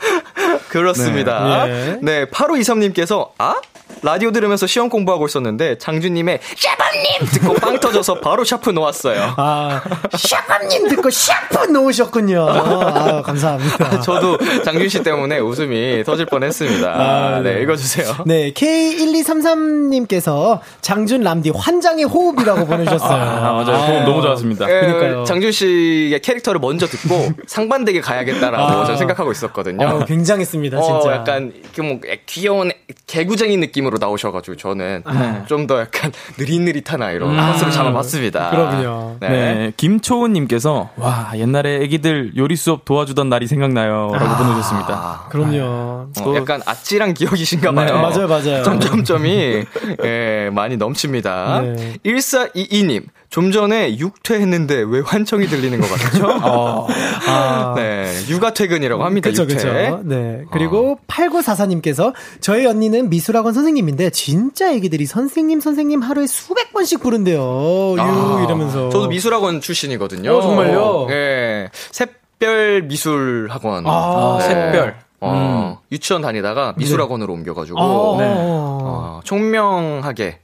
[0.68, 1.66] 그렇습니다.
[1.66, 1.98] 네.
[2.02, 3.54] 네, 8523님께서, 아?
[4.02, 7.26] 라디오 들으면서 시험 공부하고 있었는데, 장준님의 샤방님!
[7.32, 9.34] 듣고 빵 터져서 바로 샤프 놓았어요.
[9.36, 9.80] 아
[10.16, 12.46] 샤프님 듣고 샤프 놓으셨군요.
[12.48, 14.00] 아 감사합니다.
[14.00, 16.88] 저도 장준 씨 때문에 웃음이 터질 뻔 했습니다.
[16.88, 17.62] 아, 네, 네.
[17.62, 18.16] 읽어주세요.
[18.26, 23.22] 네, K1233님께서 장준 람디 환장의 호흡이라고 보내주셨어요.
[23.22, 23.76] 아, 맞아요.
[23.86, 24.68] 호흡 너무 좋았습니다.
[24.68, 25.24] 예, 그러니까요.
[25.24, 28.84] 장준 씨의 캐릭터를 먼저 듣고 상반되게 가야겠다라고 아.
[28.84, 29.86] 저는 생각하고 있었거든요.
[29.86, 31.16] 어, 굉장했습니다, 어, 진짜.
[31.16, 32.70] 약간 이렇게 뭐 귀여운
[33.06, 35.02] 개구쟁이 느낌으로 나오셔가지고 저는
[35.46, 38.50] 좀더 약간 느릿느릿한 아이로 컨셉을 잡아봤습니다.
[38.50, 39.16] 그럼요.
[39.20, 39.28] 네.
[39.28, 44.10] 네, 김초은님께서, 와, 옛날에 애기들 요리 수업 도와주던 날이 생각나요.
[44.12, 44.92] 라고 보내주셨습니다.
[44.92, 46.08] 아, 그럼요.
[46.20, 47.86] 어, 약간 아찔한 기억이신가봐요.
[47.86, 48.62] 네, 맞아요, 맞아요.
[48.62, 49.64] 점점점이
[50.04, 51.60] 예, 많이 넘칩니다.
[51.62, 51.96] 네.
[52.04, 56.38] 1422님, 좀 전에 육퇴했는데 왜 환청이 들리는 것 같죠?
[57.26, 57.74] 아.
[57.76, 59.28] 네, 육아 퇴근이라고 합니다.
[59.28, 59.54] 그쵸, 육퇴.
[59.54, 60.00] 그쵸.
[60.04, 60.44] 네.
[60.50, 67.38] 그리고 8944님께서 저희 언니는 미술학원 선생님인데 진짜 애기들이 선생님, 선생님 하루에 수백 번씩 부른대요.
[67.38, 68.88] 유, 아, 이러면서.
[68.88, 70.30] 저도 미술학원 출신이거든요.
[70.34, 71.06] 어, 정말요?
[71.10, 71.68] 예.
[71.92, 73.84] 샛별 미술학원.
[73.86, 74.96] 아, 샛별.
[75.20, 77.78] 어, 유치원 다니다가 미술학원으로 옮겨가지고.
[77.78, 78.24] 어, 네.
[78.36, 80.38] 어, 총명하게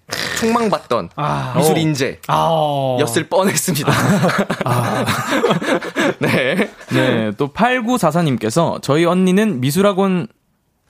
[0.45, 1.55] 총망받던 아.
[1.57, 2.19] 미술 인재.
[2.29, 2.97] 아.
[3.01, 3.93] 였을 뻔했습니다.
[6.21, 6.71] 네.
[6.93, 10.29] 네, 또 8944님께서 저희 언니는 미술학원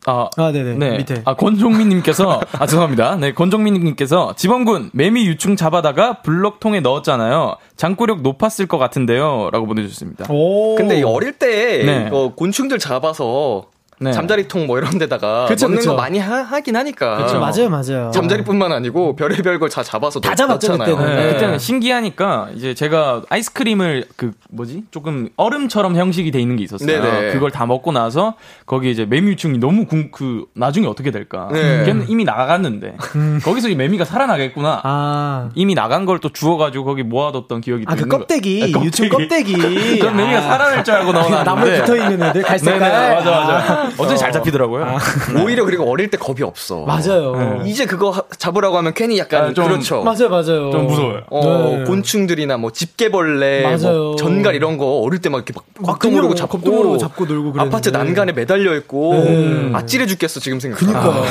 [0.06, 0.74] 아, 아, 네네.
[0.74, 0.98] 네.
[0.98, 1.22] 밑에.
[1.24, 3.16] 아, 권종민님께서, 아, 죄송합니다.
[3.16, 7.56] 네, 권종민님께서, 지범군, 매미 유충 잡아다가 블럭통에 넣었잖아요.
[7.76, 9.48] 장구력 높았을 것 같은데요.
[9.50, 10.26] 라고 보내주셨습니다.
[10.28, 10.74] 오.
[10.74, 12.04] 근데 이 어릴 때 네.
[12.08, 13.64] 이거 곤충들 잡아서
[14.00, 14.12] 네.
[14.12, 15.90] 잠자리통 뭐 이런 데다가 그쵸, 넣는 그쵸.
[15.90, 17.16] 거 많이 하, 긴 하니까.
[17.18, 18.10] 그쵸, 맞아요, 맞아요.
[18.12, 20.96] 잠자리뿐만 아니고 별의별 걸 다 잡아서 다 넣- 잡았죠, 넣잖아요.
[20.96, 21.16] 그때는.
[21.16, 21.32] 네, 네.
[21.32, 26.86] 그때는 신기하니까 이제 제가 아이스크림을 그 뭐지 조금 얼음처럼 형식이 돼 있는 게 있었어요.
[26.86, 27.32] 네네.
[27.32, 28.34] 그걸 다 먹고 나서
[28.66, 31.48] 거기 이제 매미유충이 너무 궁, 그 나중에 어떻게 될까?
[31.52, 31.84] 네.
[31.84, 32.96] 걔는 이미 나갔는데
[33.42, 34.80] 거기서 이 매미가 살아나겠구나.
[34.84, 35.50] 아.
[35.54, 38.72] 이미 나간 걸 또 주워가지고 거기 모아뒀던 기억이 아, 또그 있는 거- 껍데기.
[38.72, 39.98] 네, 유충 껍데기.
[39.98, 40.40] 전 매미가 아.
[40.42, 42.78] 살아날 줄 알고 넣어놨는데 나무에 붙어 있는 애들 갈색깔.
[42.80, 43.72] 네네, 맞아 맞아.
[43.82, 43.83] 아.
[43.98, 44.96] 어쩐지 잘 잡히더라고요.
[45.44, 46.84] 오히려 그리고 어릴 때 겁이 없어.
[46.84, 47.62] 맞아요.
[47.66, 50.02] 이제 그거 하- 잡으라고 하면 괜히 약간 아, 좀- 그렇죠.
[50.02, 50.70] 맞아요, 맞아요.
[50.70, 51.20] 좀 무서워요.
[51.30, 51.84] 어, 네.
[51.84, 53.76] 곤충들이나 뭐 집게벌레.
[53.76, 56.98] 뭐 전갈 이런 거 어릴 때 막 이렇게 막막 겁도 모르고 그냥 잡고 겁도 모르고
[56.98, 57.76] 잡고 놀고 그랬는데.
[57.76, 59.70] 아파트 난간에 매달려 있고 네.
[59.72, 60.78] 아찔해 죽겠어 지금 생각.
[60.78, 61.24] 그니까요.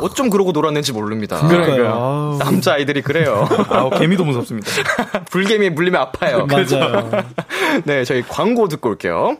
[0.00, 1.38] 어쩜 그러고 놀았는지 모릅니다.
[1.46, 1.86] 그러니까요.
[1.92, 2.38] 아우.
[2.38, 3.46] 남자 아이들이 그래요.
[3.68, 4.70] 아, 개미도 무섭습니다.
[5.30, 6.46] 불개미에 물리면 아파요.
[6.50, 7.10] 맞아요.
[7.84, 9.36] 네, 저희 광고 듣고 올게요.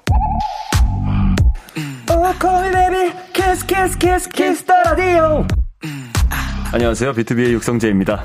[6.72, 7.12] 안녕하세요.
[7.12, 8.24] 비투비의 육성재입니다.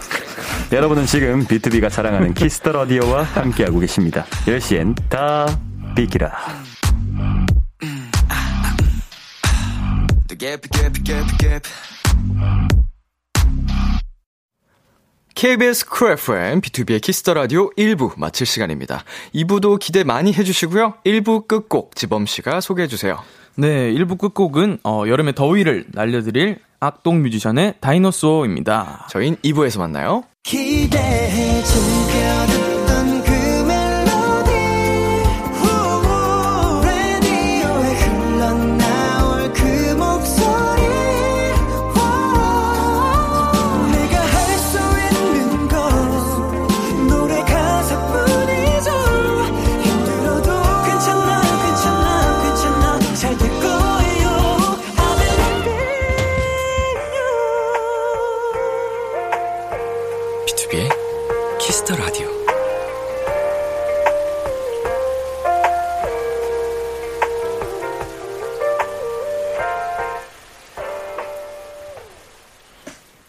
[0.72, 4.26] 여러분은 지금 비투비가 자랑하는 키스 더 라디오와 함께하고 계십니다.
[4.48, 5.46] 10시엔 다
[5.96, 6.32] 비키라.
[15.36, 19.04] KBS 쿨 FM, 비투비의 키스 더 라디오 1부 마칠 시간입니다.
[19.36, 20.96] 2부도 기대 많이 해주시고요.
[21.06, 23.41] 1부 끝곡 지범씨가 소개해주세요.
[23.56, 29.08] 네, 1부 끝곡은 어, 여름의 더위를 날려드릴 악동 뮤지션의 Dinosaur입니다.
[29.10, 30.24] 저희는 2부에서 만나요.
[30.44, 32.71] 기대해 즐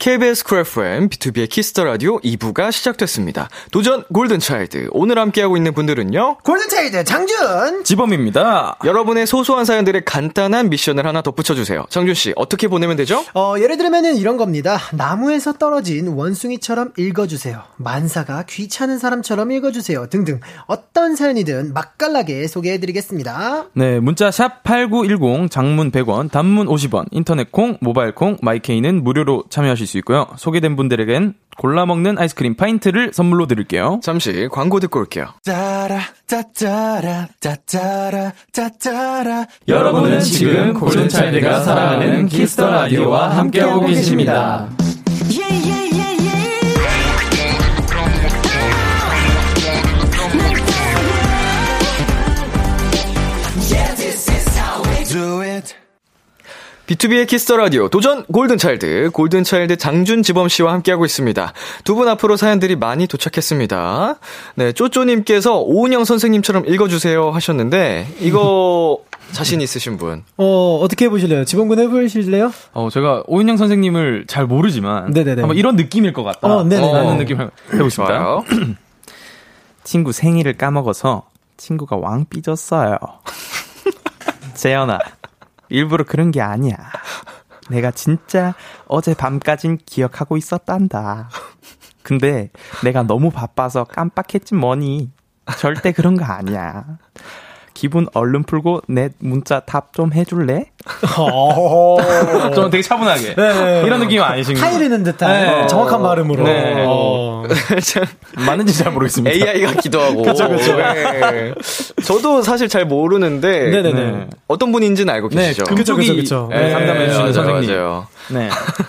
[0.02, 3.48] KBS 쿨 FM, 비투비의 키스 더 라디오 2부가 시작됐습니다.
[3.70, 4.88] 도전 골든차일드.
[4.90, 6.38] 오늘 함께하고 있는 분들은요.
[6.38, 7.84] 골든차일드 장준!
[7.84, 8.78] 지범입니다.
[8.84, 11.86] 여러분의 소소한 사연들의 간단한 미션을 하나 덧붙여주세요.
[11.88, 13.24] 장준씨, 어떻게 보내면 되죠?
[13.32, 14.76] 어, 예를 들면은 이런 겁니다.
[14.92, 17.62] 나무에서 떨어진 원숭이처럼 읽어주세요.
[17.76, 20.08] 만사가 귀찮은 사람처럼 읽어주세요.
[20.08, 20.40] 등등.
[20.66, 23.66] 어떤 사연이든 맛깔나게 소개해드리겠습니다.
[23.74, 29.91] 네, 문자 샵 8910, 장문 100원, 단문 50원, 인터넷 콩, 모바일 콩, 마이케이는 무료로 참여하실
[29.91, 30.26] 수 있고요.
[30.37, 34.00] 소개된 분들에겐 골라 먹는 아이스크림 파인트를 선물로 드릴게요.
[34.02, 35.28] 잠시 광고 듣고 올게요.
[35.44, 44.68] 따라 따따라 따따라 따따라 여러분은 지금 골든차일드가 사랑하는 키스 더 라디오와 함께하고 계십니다.
[56.92, 61.52] 비투비의 키스 더 라디오 도전 골든차일드 골든차일드 장준 지범 씨와 함께하고 있습니다.
[61.85, 64.16] 두 분 앞으로 사연들이 많이 도착했습니다.
[64.57, 68.98] 네, 쪼쪼님께서 오은영 선생님처럼 읽어주세요 하셨는데 이거
[69.33, 70.24] 자신 있으신 분?
[70.37, 71.44] 어, 어떻게 해보실래요?
[71.44, 72.50] 지범군 해보실래요?
[72.72, 75.42] 어, 제가 오인영 선생님을 잘 모르지만 네네네.
[75.42, 76.40] 한번 이런 느낌일 것 같다.
[76.48, 76.92] 어, 네네.
[76.92, 77.14] 라는 어.
[77.14, 78.40] 느낌을 해보겠습니다.
[79.85, 82.98] 친구 생일을 까먹어서 친구가 왕 삐졌어요.
[84.55, 84.98] 재현아,
[85.72, 86.76] 일부러 그런 게 아니야.
[87.70, 88.54] 내가 진짜
[88.87, 91.30] 어제 밤까진 기억하고 있었단다.
[92.02, 92.50] 근데
[92.85, 95.11] 내가 너무 바빠서 깜빡했지 뭐니.
[95.58, 96.85] 절대 그런 거 아니야.
[97.74, 100.71] 기분 얼른 풀고 내 문자 답 좀 해줄래?
[102.54, 103.34] 좀 되게 차분하게.
[103.34, 103.82] 네.
[103.84, 104.64] 이런 느낌 아니신 가요?
[104.70, 105.66] 타이르는 듯한 네.
[105.66, 106.44] 정확한 발음으로.
[106.44, 106.84] 네.
[106.86, 107.44] 어.
[107.82, 108.04] 참
[108.46, 109.34] 맞는지 잘 모르겠습니다.
[109.34, 110.22] AI 같기도 하고.
[110.22, 110.76] 그쵸, 그쵸.
[110.76, 111.52] 네.
[112.04, 113.92] 저도 사실 잘 모르는데 네네네.
[113.92, 114.26] 네.
[114.48, 115.64] 어떤 분인지는 알고 네, 계시죠?
[115.64, 116.48] 그쵸, 금쪽이 그쵸, 그쵸.
[116.50, 117.70] 네, 상담해 주시는 선생님.
[117.70, 118.06] 맞아요.
[118.28, 118.48] 네.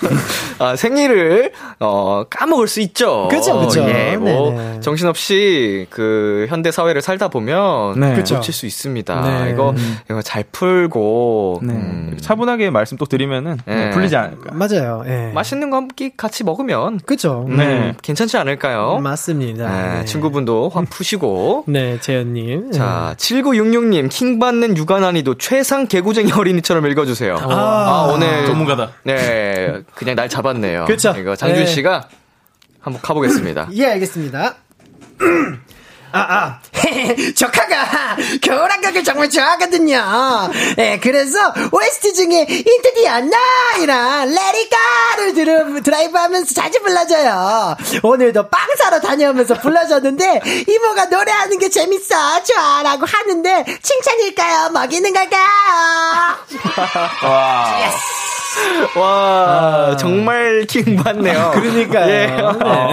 [0.60, 3.28] 아, 생일을, 어, 까먹을 수 있죠.
[3.30, 3.82] 그쵸, 그쵸.
[3.90, 4.80] 예, 뭐, 네네.
[4.82, 8.14] 정신없이 그, 현대 사회를 살다 보면, 네.
[8.14, 8.36] 그쵸.
[8.36, 9.22] 놓칠 수 있습니다.
[9.46, 9.52] 네.
[9.52, 9.74] 이거,
[10.10, 11.74] 이거 잘 풀고, 네.
[11.84, 13.90] 음, 차분하게 말씀 또 드리면은 네, 네.
[13.92, 14.54] 풀리지 않을까.
[14.54, 15.04] 맞아요.
[15.08, 15.32] 예.
[15.34, 17.46] 맛있는 거 함께 같이 먹으면, 그쵸.
[17.48, 17.94] 음, 네.
[18.02, 19.00] 괜찮지 않을까요?
[19.00, 19.70] 맞습니다.
[19.70, 20.06] 네, 네.
[20.06, 21.66] 친구분도 화 푸시고.
[21.70, 22.72] 네, 재현님.
[22.72, 27.38] 자, 7966님, 킹 받는 육아 난이도 최상 개구쟁이 어린이처럼 읽어주세요.
[27.40, 28.46] 아, 오늘.
[28.46, 28.92] 전문가다.
[29.04, 30.86] 네, 그냥 날 잡았네요.
[30.86, 31.14] 그쵸.
[31.18, 31.66] 이거 장준 네.
[31.66, 32.08] 씨가
[32.80, 33.70] 한번 가보겠습니다.
[33.76, 34.56] 예, 알겠습니다.
[36.14, 36.60] 아, 아.
[37.36, 40.52] 조카가 겨울왕국을 정말 좋아하거든요.
[40.78, 47.76] 예, 그래서 OST 중에 Into the Night이랑 Let It Go를 들, 드라이브 하면서 자주 불러줘요.
[48.04, 54.70] 오늘도 빵 사러 다녀오면서 불러줬는데, 이모가 노래하는 게 재밌어, 좋아, 라고 하는데, 칭찬일까요?
[54.70, 55.48] 먹이는 걸까요?
[57.24, 57.92] 와,
[59.98, 61.52] 정말 킹받네요.
[61.54, 62.10] 그러니까요.
[62.10, 62.28] 예.
[62.42, 62.92] 어,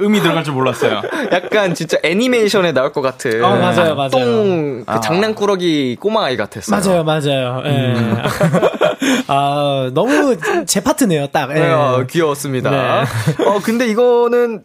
[0.00, 1.02] 음이 들어갈 줄 몰랐어요.
[1.32, 3.42] 약간 진짜 애니메이션에 나올 것 같은.
[3.44, 4.10] 어, 맞아요, 맞아요.
[4.10, 6.80] 똥, 그 장난꾸러기 꼬마아이 같았어요.
[6.80, 7.62] 맞아요, 맞아요.
[7.64, 7.94] 예.
[9.28, 11.50] 아, 너무 제 파트네요, 딱.
[11.50, 11.54] 예.
[11.54, 12.70] 네, 어, 귀여웠습니다.
[12.70, 13.44] 네.
[13.44, 14.64] 어, 근데 이거는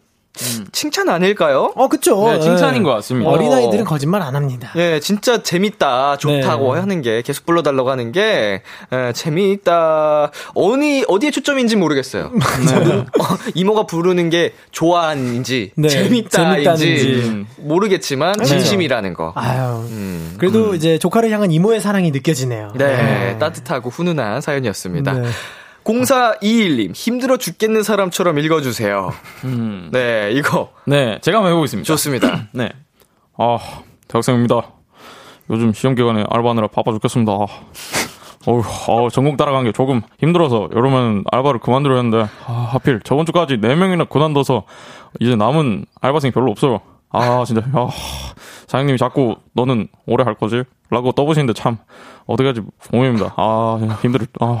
[0.72, 1.72] 칭찬 아닐까요?
[1.76, 2.28] 어, 그쵸.
[2.28, 2.84] 네, 칭찬인 예.
[2.84, 3.30] 것 같습니다.
[3.30, 4.72] 어린아이들은 거짓말 안 합니다.
[4.76, 6.80] 예, 진짜 재밌다, 좋다고 네.
[6.80, 12.32] 하는 게, 계속 불러달라고 하는 게, 예, 재미있다, 어디, 어디에 초점인지 모르겠어요.
[12.34, 17.46] 어, 이모가 부르는 게 좋아하는지, 네, 재밌다인지.
[17.58, 19.32] 모르겠지만, 진심이라는 거.
[19.36, 19.86] 아유.
[19.88, 20.34] 음.
[20.38, 22.72] 그래도 이제 조카를 향한 이모의 사랑이 느껴지네요.
[22.74, 25.14] 네, 따뜻하고 훈훈한 사연이었습니다.
[25.84, 25.92] 네.
[25.92, 29.12] 0421님, 힘들어 죽겠는 사람처럼 읽어주세요.
[29.44, 29.90] 음.
[29.92, 31.86] 네, 이거, 네, 제가 한번 해보겠습니다.
[31.86, 32.48] 좋습니다.
[32.52, 32.70] 네.
[33.36, 33.58] 아,
[34.08, 34.62] 대학생입니다.
[35.50, 37.32] 요즘 시험 기간에 알바하느라 바빠 죽겠습니다.
[38.46, 43.58] 어휴, 아, 전공 따라간 게 조금 힘들어서 여름엔 알바를 그만두려 했는데, 아, 하필 저번 주까지
[43.58, 44.64] 4명이나 고난둬서
[45.20, 46.80] 이제 남은 알바생이 별로 없어요.
[47.10, 47.88] 아, 진짜, 아,
[48.66, 50.64] 사장님이 자꾸 너는 오래 할 거지?
[50.90, 51.78] 라고 떠보시는데 참,
[52.26, 53.34] 어떻게 하지 고민입니다.
[53.36, 54.60] 아, 힘들, 아.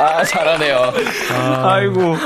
[0.00, 0.92] 아, 잘하네요.
[1.32, 2.16] 아 이고.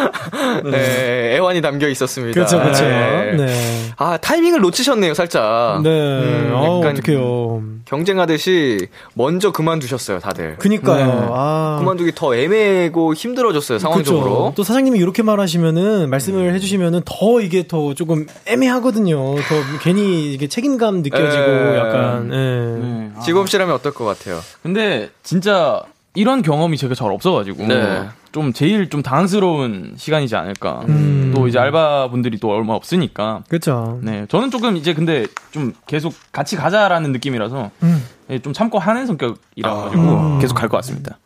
[0.70, 2.34] 네, 애환이 담겨 있었습니다.
[2.34, 2.84] 그렇죠, 그렇죠.
[2.84, 3.32] 네.
[3.36, 3.90] 네.
[3.96, 5.82] 아, 타이밍을 놓치셨네요, 살짝.
[5.82, 5.90] 네.
[5.90, 7.62] 음, 아, 약간 어떡해요.
[7.84, 10.56] 경쟁하듯이 먼저 그만두셨어요, 다들.
[10.58, 11.06] 그니까요.
[11.06, 11.28] 네.
[11.30, 11.76] 아.
[11.80, 14.24] 그만두기 더 애매하고 힘들어졌어요, 상황적으로.
[14.24, 14.52] 그쵸.
[14.56, 19.16] 또 사장님이 이렇게 말하시면은 말씀을 해주시면은 더 이게 더 조금 애매하거든요.
[19.36, 21.78] 더 괜히 이게 책임감 느껴지고 에.
[21.78, 22.30] 약간.
[22.32, 22.36] 예.
[22.36, 23.10] 네.
[23.16, 23.20] 아.
[23.20, 24.40] 지금 씨라면 어떨 것 같아요?
[24.62, 25.82] 근데 진짜
[26.14, 28.08] 이런 경험이 제가 잘 없어가지고 네.
[28.32, 30.82] 좀 제일 좀 당황스러운 시간이지 않을까.
[30.88, 31.32] 음.
[31.34, 33.42] 또 이제 알바 분들이 또 얼마 없으니까.
[33.48, 33.98] 그쵸.
[34.02, 38.04] 네, 저는 조금 이제 근데 좀 계속 같이 가자라는 느낌이라서 음.
[38.30, 40.38] 예, 좀 참고 하는 성격이라 가지고 음.
[40.40, 41.18] 계속 갈 것 같습니다.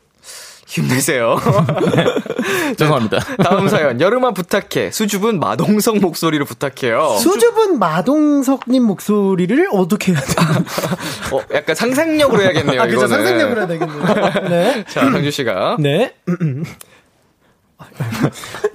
[0.68, 1.36] 힘내세요.
[2.76, 3.18] 죄송합니다.
[3.42, 4.00] 다음 사연.
[4.00, 4.90] 여름아 부탁해.
[4.90, 7.16] 수줍은 마동석 목소리로 부탁해요.
[7.16, 10.58] 수줍은 마동석님 목소리를 어떻게 해야 되나?
[11.32, 12.82] 어, 약간 상상력으로 해야겠네요.
[12.82, 13.06] 아, 그죠.
[13.06, 14.48] 상상력으로 해야 되겠네요.
[14.50, 14.84] 네.
[14.88, 15.78] 자, 상주 씨가.
[15.80, 16.14] 네.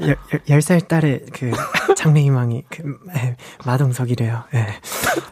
[0.02, 1.52] 열, 열, 10살 딸의 그
[1.96, 3.36] 장래희망이 그 에,
[3.66, 4.46] 마동석이래요.
[4.56, 4.68] 예.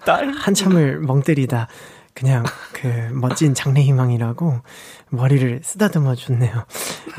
[0.06, 0.30] 딸?
[0.30, 1.68] 한참을 멍 때리다
[2.14, 2.44] 그냥
[2.74, 4.62] 그 멋진 장래희망이라고
[5.10, 6.66] 머리를 쓰다듬어 줬네요.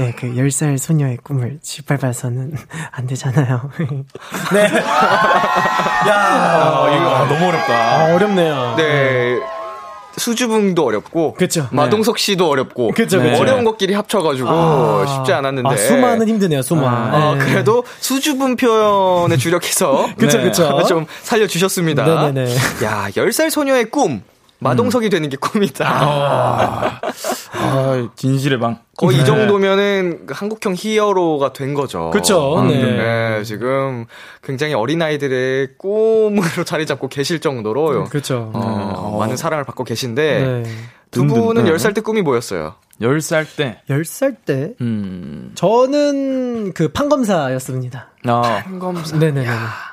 [0.01, 2.55] 예, 그 10살 소녀의 꿈을 짓밟아서는
[2.91, 3.71] 안 되잖아요.
[4.53, 4.65] 네.
[4.65, 4.71] 야,
[6.09, 7.75] 아, 이거 아, 너무 어렵다.
[7.75, 8.75] 아, 어렵네요.
[8.77, 9.41] 네.
[10.17, 11.69] 수주붕도 어렵고 그쵸.
[11.71, 13.31] 마동석 씨도 어렵고 그쵸, 네.
[13.31, 13.43] 그쵸.
[13.43, 15.07] 어려운 것끼리 합쳐가지고 아.
[15.07, 17.15] 쉽지 않았는데 아, 수많은 힘드네요, 수많은.
[17.15, 17.45] 어, 네.
[17.45, 20.83] 그래도 수줍은 표현에 주력해서 그쵸, 네, 그쵸.
[20.87, 22.05] 좀 살려주셨습니다.
[22.05, 22.55] 네네네.
[22.85, 24.23] 야, 10살 소녀의 꿈.
[24.63, 27.01] 마동석이 되는 게 꿈이다.
[27.55, 28.79] 아, 진실의 방.
[28.97, 29.23] 거의 네.
[29.23, 32.11] 이 정도면은 그 한국형 히어로가 된 거죠.
[32.59, 32.83] 음, 네.
[32.83, 34.07] 네, 지금
[34.43, 38.51] 굉장히 어린 아이들의 꿈으로 자리 잡고 계실 정도로 그렇죠.
[38.55, 40.71] 어, 많은 사랑을 받고 계신데 네.
[41.13, 41.71] 두 분은 네.
[41.71, 42.75] 10살 때 꿈이 뭐였어요?
[43.01, 48.09] 10살 때, 10살 때 음, 저는 그 판검사였습니다.
[48.27, 49.17] 아, 한검사.
[49.17, 49.47] 네네네.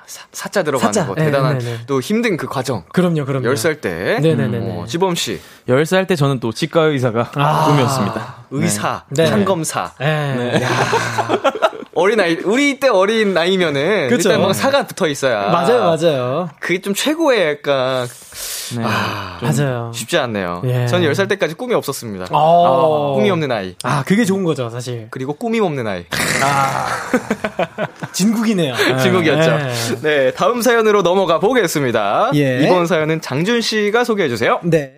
[0.06, 1.08] 사, 사자 들어가는 사자.
[1.08, 1.78] 거 네, 대단한 네, 네.
[1.88, 2.84] 또 힘든 그 과정.
[2.94, 3.48] 그럼요, 그럼요.
[3.50, 4.20] 10살 때.
[4.22, 4.82] 네네네네.
[4.82, 5.40] 어, 지범 씨.
[5.68, 7.66] 10살 때 저는 또 치과 의사가 아.
[7.68, 8.36] 꿈이었습니다.
[8.52, 9.30] 의사, 네.
[9.30, 9.94] 판검사.
[10.00, 10.62] 네.
[11.96, 14.30] 어린 아이, 우리 때 어린 나이면은 그쵸.
[14.30, 15.50] 일단 막 사가 붙어 있어야.
[15.50, 16.50] 맞아요, 맞아요.
[16.60, 18.08] 그게 좀 최고의 약간
[18.76, 18.84] 네.
[18.86, 19.92] 아, 좀 맞아요.
[19.94, 20.62] 쉽지 않네요.
[20.66, 20.86] 예.
[20.86, 22.28] 저는 10살 때까지 꿈이 없었습니다.
[22.32, 23.14] 어.
[23.16, 23.76] 꿈이 없는 아이.
[23.84, 25.08] 아, 그게 좋은 거죠, 사실.
[25.10, 26.06] 그리고 꾸밈 없는 아이.
[28.14, 28.76] 진국이네요.
[29.02, 29.58] 친구였죠.
[29.58, 29.74] 네.
[30.02, 32.32] 네, 다음 사연으로 넘어가 보겠습니다.
[32.36, 32.62] 예.
[32.64, 34.60] 이번 사연은 장준 씨가 소개해 주세요.
[34.64, 34.96] 네.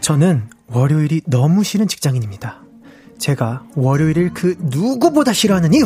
[0.00, 2.62] 저는 월요일이 너무 싫은 직장인입니다.
[3.18, 5.84] 제가 월요일을 그 누구보다 싫어하는 이유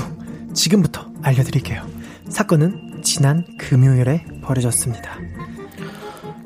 [0.55, 1.87] 지금부터 알려드릴게요.
[2.29, 5.19] 사건은 지난 금요일에 벌어졌습니다.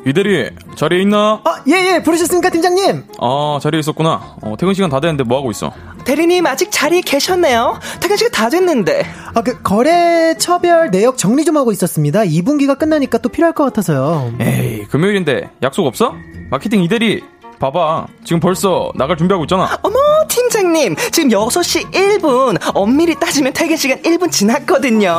[0.07, 1.43] 이대리, 자리에 있나?
[1.45, 3.05] 아, 예, 예, 부르셨습니까, 팀장님?
[3.21, 4.37] 아, 자리에 있었구나.
[4.41, 5.73] 어, 퇴근 시간 다 됐는데 뭐 하고 있어?
[6.07, 7.79] 대리님 아직 자리에 계셨네요.
[8.01, 9.05] 퇴근 시간 다 됐는데.
[9.35, 12.21] 아, 그, 거래 처별 내역 정리 좀 하고 있었습니다.
[12.21, 14.33] 2분기가 끝나니까 또 필요할 것 같아서요.
[14.41, 16.15] 에이, 금요일인데 약속 없어?
[16.51, 17.23] 마케팅 이대리,
[17.61, 18.07] 봐봐.
[18.25, 19.69] 지금 벌써 나갈 준비하고 있잖아.
[19.83, 19.95] 어머,
[20.29, 20.97] 팀장님.
[21.13, 22.59] 지금 6시 1분.
[22.75, 25.11] 엄밀히 따지면 퇴근 시간 1분 지났거든요.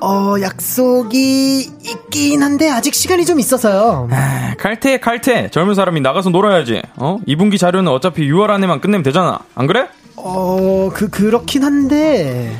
[0.00, 4.08] 어, 약속이 있긴 한데, 아직 시간이 좀 있어서요.
[4.10, 5.50] 아, 칼퇴, 칼퇴.
[5.50, 6.82] 젊은 사람이 나가서 놀아야지.
[6.96, 7.18] 어?
[7.28, 9.40] 2분기 자료는 어차피 6월 안에만 끝내면 되잖아.
[9.54, 9.86] 안 그래?
[10.16, 12.50] 어, 그, 그렇긴 한데.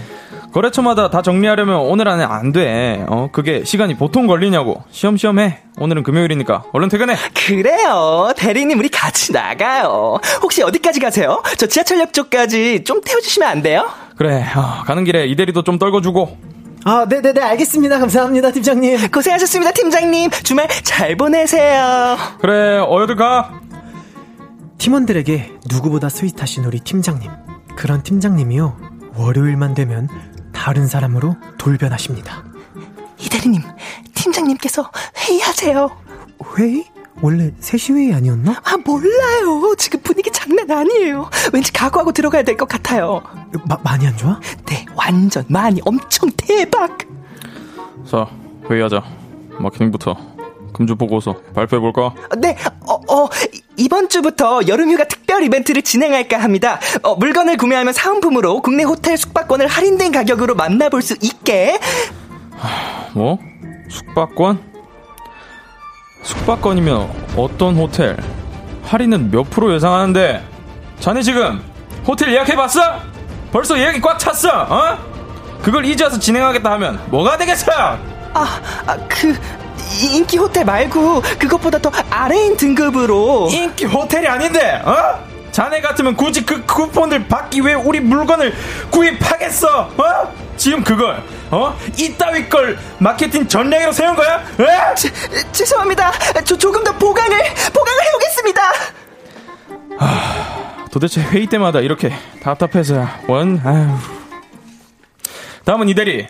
[0.53, 3.05] 거래처마다 다 정리하려면 오늘 안에 안 돼.
[3.09, 3.29] 어?
[3.33, 4.83] 그게 시간이 보통 걸리냐고.
[4.91, 5.61] 시험시험 해.
[5.79, 7.17] 오늘은 금요일이니까 얼른 퇴근해.
[7.35, 8.33] 그래요.
[8.37, 10.19] 대리님, 우리 같이 나가요.
[10.43, 11.43] 혹시 어디까지 가세요?
[11.57, 13.89] 저 지하철역 쪽까지 좀 태워주시면 안 돼요?
[14.17, 14.45] 그래.
[14.55, 16.37] 어, 가는 길에 이 대리도 좀 떨궈주고.
[16.85, 17.99] 아, 네네네, 알겠습니다.
[17.99, 19.09] 감사합니다, 팀장님.
[19.11, 20.31] 고생하셨습니다, 팀장님.
[20.43, 22.17] 주말 잘 보내세요.
[22.41, 23.61] 그래, 어여들 가.
[24.79, 27.31] 팀원들에게 누구보다 스윗하신 우리 팀장님.
[27.77, 28.77] 그런 팀장님이요.
[29.17, 30.09] 월요일만 되면
[30.63, 32.45] 다른 사람으로 돌변하십니다.
[33.19, 33.63] 이 대리님,
[34.15, 35.91] 팀장님께서 회의하세요.
[36.57, 36.85] 회의?
[37.21, 38.61] 원래 3시 회의 아니었나?
[38.65, 39.75] 아, 몰라요.
[39.77, 41.29] 지금 분위기 장난 아니에요.
[41.53, 43.21] 왠지 각오하고 들어가야 될 것 같아요.
[43.69, 44.39] 마, 많이 안 좋아?
[44.67, 46.97] 네, 완전 많이 엄청 대박.
[48.09, 48.29] 자,
[48.71, 49.03] 회의하자.
[49.59, 50.15] 마케팅부터.
[50.73, 52.15] 금주 보고서 발표해볼까?
[52.39, 52.57] 네,
[53.13, 56.79] 어, 어, 이- 이번 주부터 여름휴가 특별 이벤트를 진행할까 합니다.
[57.03, 61.79] 어, 물건을 구매하면 사은품으로 국내 호텔 숙박권을 할인된 가격으로 만나볼 수 있게.
[63.13, 63.39] 뭐?
[63.91, 64.61] 숙박권?
[66.23, 68.17] 숙박권이면 어떤 호텔?
[68.85, 70.43] 할인은 몇 프로 예상하는데?
[71.01, 71.63] 자네 지금
[72.07, 72.81] 호텔 예약해봤어?
[73.53, 74.99] 벌써 예약이 꽉 찼어, 어?
[75.63, 77.71] 그걸 이제 와서 진행하겠다 하면 뭐가 되겠어?
[77.73, 79.35] 아, 아, 그, 이-
[80.01, 83.49] 인기 호텔 말고 그것보다 더 아래인 등급으로.
[83.51, 85.33] 인기 호텔이 아닌데, 어?
[85.53, 88.55] 자네 같으면 굳이 그 쿠폰을 받기 위해 우리 물건을
[88.91, 90.35] 구입하겠어, 어?
[90.57, 91.77] 지금 그걸, 어?
[91.99, 94.43] 이따위 걸 마케팅 전략으로 세운 거야?
[94.61, 94.95] 에?
[94.95, 95.13] 죄-
[95.53, 96.11] 죄송합니다.
[96.45, 97.39] 저 조금 더 보강을,
[97.73, 98.63] 보강을 해오겠습니다.
[100.91, 102.13] 도대체 회의 때마다 이렇게
[102.43, 103.97] 답답해서야 원 아휴
[105.65, 106.27] 다음은 이대리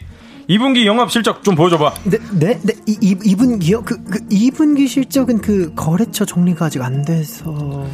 [0.49, 3.85] 2분기 영업 실적 좀 보여줘봐 네, 네, 네, 이, 이, 2분기요?
[3.85, 7.87] 그, 그, 2분기 실적은 그, 거래처 정리가 아직 안 돼서.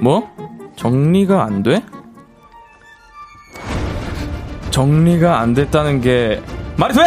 [0.00, 0.30] 뭐?
[0.76, 1.82] 정리가 안 돼?
[4.70, 6.40] 정리가 안 됐다는 게
[6.76, 7.00] 말이 돼?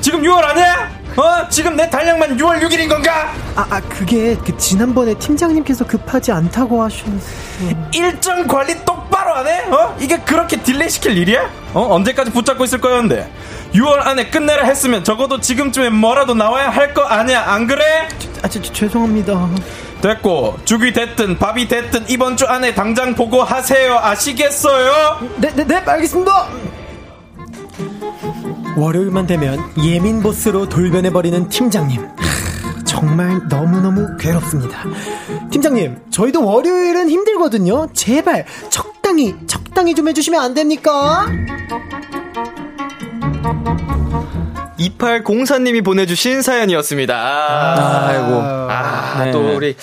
[0.00, 1.03] 지금 6월 아니야?
[1.16, 1.48] 어?
[1.48, 3.32] 지금 내 달력만 6월 6일인 건가?
[3.54, 7.12] 아, 아 그게 그 지난번에 팀장님께서 급하지 않다고 하셔서
[7.92, 9.60] 일정 관리 똑바로 안 해?
[9.70, 9.96] 어?
[10.00, 11.48] 이게 그렇게 delay 시킬 일이야?
[11.72, 11.94] 어?
[11.94, 13.30] 언제까지 붙잡고 있을 거였는데?
[13.74, 18.08] 6월 안에 끝내라 했으면 적어도 지금쯤에 뭐라도 나와야 할 거 아니야, 안 그래?
[18.42, 19.48] 아, 저, 저, 죄송합니다.
[20.00, 23.98] 됐고, 죽이 됐든 밥이 됐든 이번 주 안에 당장 보고하세요.
[23.98, 25.18] 아시겠어요?
[25.38, 26.48] 네, 네, 네, 알겠습니다.
[28.76, 32.08] 월요일만 되면 예민 보스로 돌변해버리는 팀장님.
[32.84, 34.84] 정말 너무너무 괴롭습니다.
[35.50, 37.88] 팀장님, 저희도 월요일은 힘들거든요.
[37.92, 41.26] 제발 적당히, 적당히 좀 해주시면 안 됩니까?
[44.78, 47.14] 2804님이 보내주신 사연이었습니다.
[47.14, 48.40] 아, 아이고.
[48.42, 49.30] 아, 네.
[49.32, 49.76] 또 우리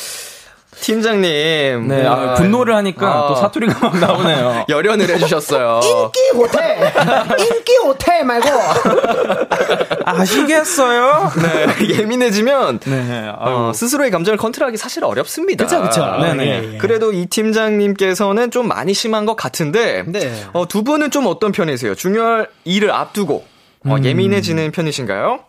[0.82, 1.88] 팀장님.
[1.88, 3.28] 네, 아, 분노를 하니까 어.
[3.30, 4.66] 또 사투리가 막 나오네요.
[4.70, 5.80] 열연을 해주셨어요.
[5.84, 6.94] 인기 호텔!
[7.40, 8.50] 인기 호텔 말고!
[10.06, 11.32] 아시겠어요?
[11.42, 13.72] 네, 예민해지면 네, 어.
[13.74, 15.64] 스스로의 감정을 컨트롤하기 사실 어렵습니다.
[15.66, 16.18] 그쵸, 그쵸.
[16.22, 16.46] 네네.
[16.46, 16.78] 예, 예.
[16.78, 20.44] 그래도 이 팀장님께서는 좀 많이 심한 것 같은데 네.
[20.54, 21.96] 어, 두 분은 좀 어떤 편이세요?
[21.96, 23.46] 중요한 일을 앞두고
[23.86, 24.06] 어, 음.
[24.06, 25.40] 예민해지는 편이신가요?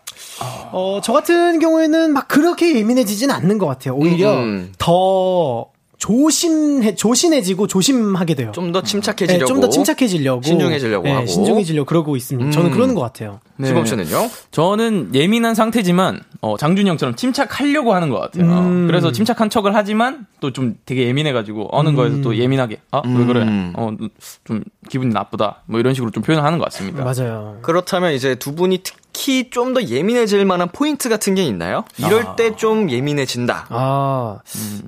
[0.72, 3.95] 어, 저 같은 경우에는 막 그렇게 예민해지진 않는 것 같아요.
[3.95, 4.72] 오히려 음.
[4.78, 5.66] 더
[5.99, 8.51] 조심해, 조심해지고 조심하게 돼요.
[8.53, 9.45] 좀 더 침착해지려고.
[9.45, 10.43] 네, 좀더 침착해지려고.
[10.43, 11.26] 신중해지려고 네, 하고.
[11.26, 12.51] 신중해지려고 그러고 있습니다.
[12.51, 12.72] 저는 음.
[12.72, 13.38] 그러는 것 같아요.
[13.57, 13.68] 네.
[13.68, 14.28] 지범 씨는요?
[14.51, 18.47] 저는 예민한 상태지만 어, 장준이 형처럼 침착하려고 하는 것 같아요.
[18.51, 18.86] 음.
[18.88, 23.43] 그래서 침착한 척을 하지만 또 좀 되게 예민해가지고 어느 거에서 또 예민하게 아왜 그래?
[23.43, 23.72] 음.
[23.76, 25.62] 어좀 기분이 나쁘다.
[25.66, 27.05] 뭐 이런 식으로 좀 표현을 하는 것 같습니다.
[27.05, 27.59] 맞아요.
[27.62, 31.84] 그렇다면 이제 두 분이 특 히 좀 더 예민해질 만한 포인트 같은 게 있나요?
[31.96, 33.66] 이럴 때좀 예민해진다.
[33.70, 34.38] 아,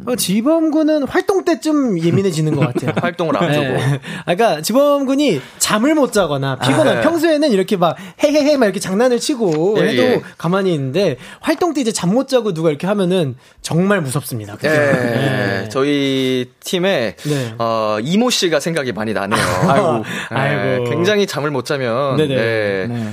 [0.07, 2.93] 어, 지범군은 활동 때쯤 예민해지는 것 같아요.
[3.01, 3.61] 활동을 앞두고.
[3.63, 4.01] 네.
[4.27, 7.01] 아, 그러니까 지범군이 잠을 못 자거나 피곤한 아, 네.
[7.03, 10.23] 평소에는 이렇게 막 헤헤헤 막 이렇게 장난을 치고 예, 해도 예.
[10.37, 14.55] 가만히 있는데 활동 때 이제 잠 못 자고 누가 이렇게 하면은 정말 무섭습니다.
[14.57, 14.69] 그죠?
[14.69, 15.69] 예, 네.
[15.71, 17.55] 저희 팀에 네.
[17.59, 19.41] 어, 이모 씨가 생각이 많이 나네요.
[19.69, 20.85] 아이고, 예, 아이고.
[20.91, 22.35] 굉장히 잠을 못 자면 네네.
[22.35, 23.13] 예, 네.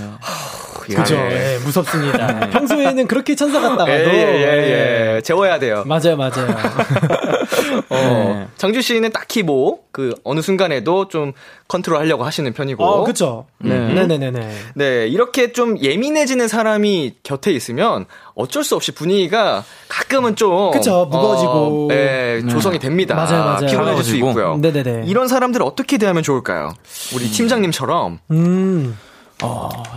[0.90, 0.96] 예.
[0.96, 1.16] 그죠.
[1.16, 2.50] 예, 무섭습니다.
[2.52, 3.92] 평소에는 그렇게 천사 같다가도.
[3.92, 5.16] 예, 예, 예, 예.
[5.16, 5.22] 예.
[5.22, 5.84] 재워야 돼요.
[5.86, 6.48] 맞아요, 맞아요.
[7.90, 8.48] 어, 네.
[8.58, 11.34] 장주 씨는 딱히 뭐, 그, 어느 순간에도 좀
[11.68, 12.84] 컨트롤 하려고 하시는 편이고.
[12.84, 13.46] 어, 그쵸.
[13.60, 13.78] 네.
[13.94, 14.52] 네네 네 네.
[14.76, 18.06] 네, 이렇게 좀 예민해지는 사람이 곁에 있으면
[18.36, 20.72] 어쩔 수 없이 분위기가 가끔은 좀.
[20.72, 21.52] 그쵸, 무거워지고.
[21.52, 23.16] 어, 네, 조성이 됩니다.
[23.16, 23.68] 맞아요, 맞아요.
[23.68, 24.16] 피곤해질 수.
[24.18, 24.58] 있고요.
[24.58, 25.04] 네네네.
[25.08, 26.74] 이런 사람들 어떻게 대하면 좋을까요?
[27.16, 28.20] 우리 팀장님처럼.
[28.32, 28.98] 음.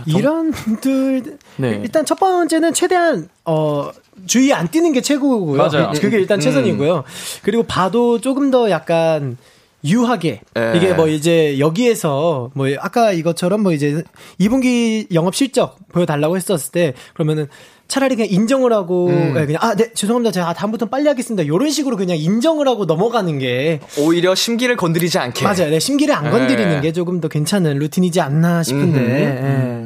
[0.05, 1.81] 이런 분들 네.
[1.83, 3.91] 일단 첫 번째는 최대한 어
[4.25, 5.57] 주의 안 뛰는 게 최고고요.
[5.57, 5.91] 맞아요.
[5.99, 6.41] 그게 일단 음.
[6.41, 7.03] 최선이고요.
[7.43, 9.37] 그리고 봐도 조금 더 약간
[9.85, 10.73] 유하게 예.
[10.75, 14.03] 이게 뭐 이제 여기에서 뭐 아까 이것처럼 뭐 이제
[14.39, 17.47] 2분기 영업 실적 보여달라고 했었을 때 그러면은
[17.87, 19.33] 차라리 그냥 인정을 하고 음.
[19.37, 23.37] 예, 그냥 아 네 죄송합니다 제가 다음부터는 빨리 하겠습니다 이런 식으로 그냥 인정을 하고 넘어가는
[23.39, 25.43] 게 오히려 심기를 건드리지 않게.
[25.43, 26.29] 맞아요 네, 심기를 안 예.
[26.29, 28.99] 건드리는 게 조금 더 괜찮은 루틴이지 않나 싶은데.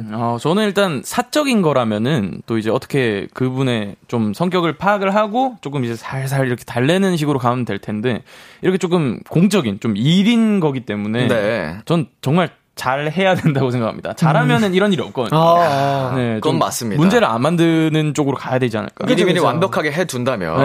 [0.08, 0.14] 예.
[0.14, 5.94] 어, 저는 일단 사적인 거라면은 또 이제 어떻게 그분의 좀 성격을 파악을 하고 조금 이제
[5.94, 8.22] 살살 이렇게 달래는 식으로 가면 될 텐데
[8.62, 11.76] 이렇게 조금 공적인 좀 일인 거기 때문에 네.
[11.84, 14.14] 전 정말 잘 해야 된다고 생각합니다.
[14.14, 15.38] 잘하면은 이런 일이 없거든요.
[15.38, 16.98] 아, 네, 그건 좀 맞습니다.
[16.98, 19.04] 문제를 안 만드는 쪽으로 가야 되지 않을까.
[19.06, 19.44] 미리 미리 그죠.
[19.44, 20.58] 완벽하게 해둔다면.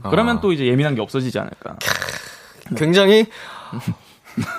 [0.00, 0.10] 네.
[0.10, 1.74] 그러면 또 이제 예민한 게 없어지지 않을까.
[2.76, 3.26] 굉장히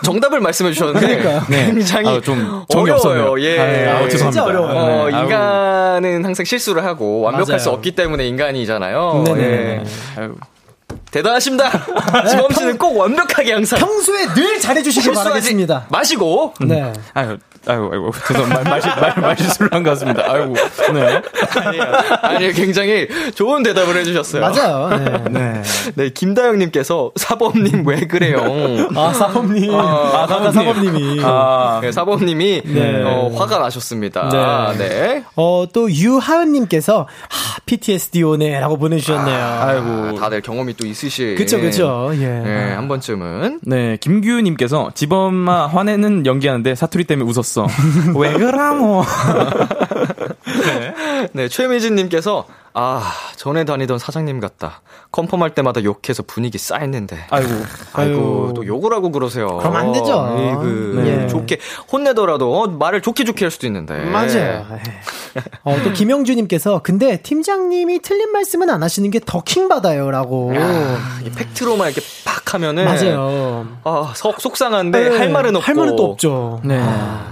[0.04, 2.94] 정답을 말씀해 주셨는데 굉장히 아, 좀 정이 어려워요.
[2.96, 3.40] 없었네요.
[3.42, 3.58] 예.
[3.58, 4.18] 아, 아, 죄송합니다.
[4.32, 4.78] 진짜 어려워요.
[4.78, 5.24] 어, 네, 아유.
[5.24, 7.60] 인간은 항상 실수를 하고 완벽할 맞아요.
[7.60, 9.24] 수 없기 때문에 인간이잖아요.
[9.28, 9.44] 네네.
[9.44, 9.84] 예.
[11.12, 11.70] 대단하십니다.
[12.30, 15.88] 지범 씨는 꼭 완벽하게 항상 평소에 늘 잘해주시길 바라겠습니다.
[15.90, 16.92] 마시고 네.
[17.14, 17.38] 아유,
[17.68, 20.24] 아유, 아이고, 죄송, 말, 말, 말, 말실수를 한 것 같습니다.
[20.28, 20.56] 아이고,
[20.94, 21.22] 네.
[21.62, 21.84] 아니요.
[22.24, 24.42] 아니 굉장히 좋은 대답을 해주셨어요.
[24.42, 24.90] 맞아요.
[24.98, 25.24] 네.
[25.30, 25.62] 네.
[25.96, 28.42] 네, 김다영님께서 사범님 왜 그래요?
[28.96, 29.74] 아, 사범님.
[29.76, 31.22] 아, 아까 사범님이.
[31.24, 33.04] 아, 네, 사범님이 네.
[33.06, 34.74] 어, 화가 나셨습니다.
[34.78, 34.88] 네.
[34.90, 35.24] 네.
[35.36, 38.60] 어, 또, 유하은님께서, 하, PTSD 오네.
[38.60, 39.38] 라고 보내주셨네요.
[39.38, 40.18] 아 이고.
[40.18, 41.36] 아, 다들 경험이 또 있으시.
[41.38, 42.12] 그쵸, 그쵸.
[42.16, 42.26] 예.
[42.28, 43.60] 네, 한 번쯤은.
[43.64, 47.51] 네, 김규님께서 집엄마 화내는 연기하는데 사투리 때문에 웃었어.
[48.16, 49.04] 왜 그러모?
[51.34, 54.82] 네, 최미진님께서 아, 전에 다니던 사장님 같다.
[55.12, 57.26] 컨펌할 때마다 욕해서 분위기 쌓였는데.
[57.30, 57.50] 아이고.
[57.94, 58.54] 아이고, 아유.
[58.56, 59.58] 또 욕을 하고 그러세요.
[59.58, 60.36] 그럼 안 되죠.
[60.40, 61.28] 에이그, 네.
[61.28, 61.60] 좋게
[61.92, 64.00] 혼내더라도 어, 말을 좋게 좋게 할 수도 있는데.
[64.06, 64.66] 맞아요.
[65.64, 70.54] 어, 또 김영주 님께서 근데 팀장님이 틀린 말씀은 안 하시는 게 더 킹 받아요라고.
[70.56, 73.68] 아, 이 팩트로만 이렇게 팍 하면은 맞아요.
[73.84, 75.66] 아, 속 속상한데 네, 할 말은 없고.
[75.66, 76.62] 할 말은 또 없죠.
[76.64, 76.80] 네.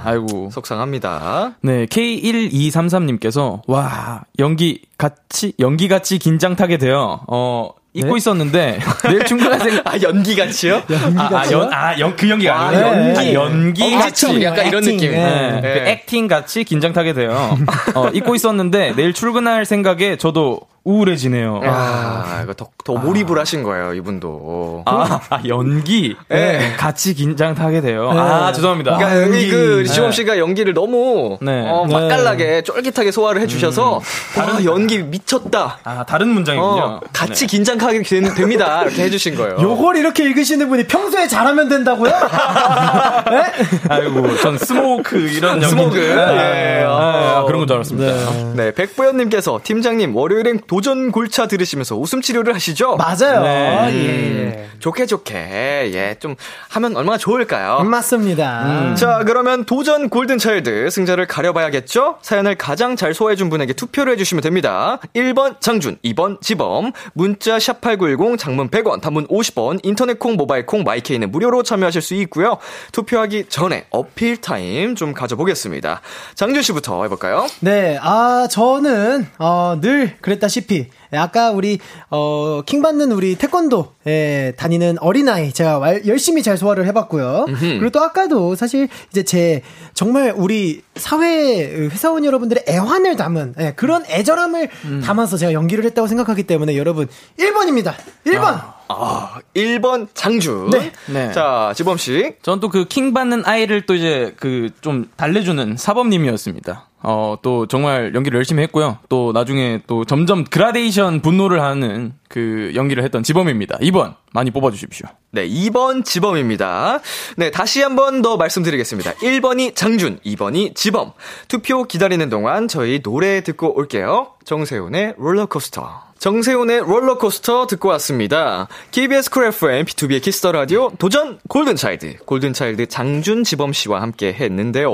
[0.04, 0.50] 아이고.
[0.52, 1.54] 속상합니다.
[1.62, 7.22] 네, K1233 님께서, 와, 연기 같이, 연기 같이 긴장 타게 돼요.
[7.28, 9.24] 어, 잊고 있었는데, 내일
[9.58, 9.88] 생각.
[9.88, 10.84] 아, 연기 같이요?
[11.18, 13.20] 아, 아, 연, 아, 연, 그 연기가 아, 연기.
[13.20, 14.44] 아, 연기 같이.
[14.44, 15.12] 약간 이런 액팅, 느낌.
[15.14, 15.62] 네, 네.
[15.62, 17.58] 그 액팅 같이 긴장 타게 돼요.
[17.96, 20.60] 어, 잊고 있었는데, 내일 출근할 생각에 저도
[20.90, 21.62] 우울해지네요.
[21.64, 24.84] 아, 이거 더, 더 몰입을 하신 거예요, 이분도.
[24.86, 26.16] 아, 아, 연기?
[26.30, 26.74] 네.
[26.78, 28.10] 같이 긴장 타게 돼요.
[28.12, 28.98] 아, 죄송합니다.
[28.98, 29.94] 그러니까 여기 그 네.
[29.94, 31.64] 지범 씨가 연기를 너무 네.
[31.70, 34.02] 어, 맛깔나게 쫄깃하게 소화를 해주셔서
[34.38, 35.78] 와 연기 미쳤다.
[35.84, 36.82] 아, 다른 문장이군요.
[36.82, 38.82] 어, 같이 긴장하게 된- 됩니다.
[38.84, 39.58] 이렇게 해주신 거예요.
[39.62, 42.12] 요걸 이렇게 읽으시는 분이 평소에 잘하면 된다고요?
[43.90, 45.68] 아이고, 전 smoke 이런 연기.
[45.68, 46.00] smoke.
[46.00, 46.84] 예.
[46.88, 48.54] 아, 그런 건 줄 알았습니다.
[48.56, 52.96] 네, 백보현님께서 팀장님 월요일엔 도전 골차 들으시면서 웃음 치료를 하시죠?
[52.98, 53.42] 맞아요.
[53.44, 53.90] 네.
[53.94, 54.70] 예.
[54.80, 56.36] 좋게 좋게 예 좀
[56.70, 57.84] 하면 얼마나 좋을까요?
[57.84, 58.96] 맞습니다.
[58.96, 62.18] 자, 그러면 도전 골든 차일드 승자를 가려봐야겠죠?
[62.22, 65.00] 사연을 가장 잘 소화해준 분에게 투표를 해주시면 됩니다.
[65.16, 70.84] 1번 장준, 2번 지범, 문자 샵 8910, 장문 100원, 단문 50원, 인터넷 콩, 모바일 콩,
[70.84, 72.58] 마이케이는 무료로 참여하실 수 있고요.
[72.92, 76.02] 투표하기 전에 어필 타임 좀 가져보겠습니다.
[76.36, 77.48] 장준 씨부터 해볼까요?
[77.62, 81.80] 네, 아, 저는, 어, 늘 그랬다시피, 아까 우리,
[82.10, 87.46] 어, 킹 받는 우리 태권도, 에 다니는 어린아이, 제가 왈- 열심히 잘 소화를 해봤고요.
[87.80, 89.62] 그리고 또 아까도 사실 이제 제,
[89.94, 94.70] 정말 우리 사회 회사원 여러분들의 애환을 담은, 예, 그런 애절함을
[95.02, 97.08] 담아서 제가 연기를 했다고 생각하기 때문에 여러분,
[97.40, 97.94] 1번입니다!
[98.26, 98.80] 1번!
[98.92, 100.72] 아, 1번 장준.
[100.72, 100.92] 네.
[101.08, 101.32] 네.
[101.32, 102.34] 자, 지범 씨.
[102.42, 106.89] 전 또 그 킹 받는 아이를 또 이제 그 좀 달래주는 사범님이었습니다.
[107.02, 108.98] 어, 또 정말 연기를 열심히 했고요.
[109.08, 113.78] 또 나중에 또 점점 그라데이션 분노를 하는 그 연기를 했던 지범입니다.
[113.78, 115.08] 2번 많이 뽑아주십시오.
[115.32, 117.00] 네, 2번 지범입니다.
[117.38, 119.14] 네, 다시 한 번 더 말씀드리겠습니다.
[119.14, 121.14] 1번이 장준, 2번이 지범.
[121.48, 124.34] 투표 기다리는 동안 저희 노래 듣고 올게요.
[124.44, 126.09] 정세운의 롤러코스터.
[126.20, 128.68] 정세운의 롤러코스터 듣고 왔습니다.
[128.92, 132.18] KBS 쿨 FM, 비투비의 키스 더 라디오, 도전 골든차일드.
[132.26, 134.90] 골든차일드 장준 지범 씨와 함께 했는데요.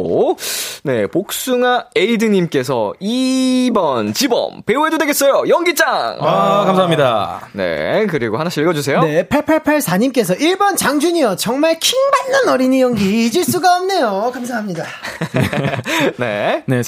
[0.83, 5.49] 네, 복숭아 에이드님께서 2번 지범, 배우해도 되겠어요.
[5.49, 6.17] 연기짱!
[6.21, 7.49] 아, 감사합니다.
[7.53, 9.01] 네, 그리고 하나씩 읽어주세요.
[9.01, 11.37] 네, 8884님께서 1번 장준이요.
[11.37, 14.29] 정말 킹받는 어린이 연기 잊을 수가 없네요.
[14.31, 14.83] 감사합니다.
[16.17, 16.63] 네.
[16.67, 16.83] 네,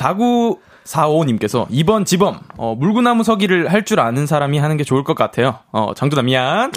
[0.88, 5.60] 4945님께서 2번 지범, 어, 물구나무 서기를 할 줄 아는 사람이 하는 게 좋을 것 같아요.
[5.72, 6.72] 어, 장준아 미안.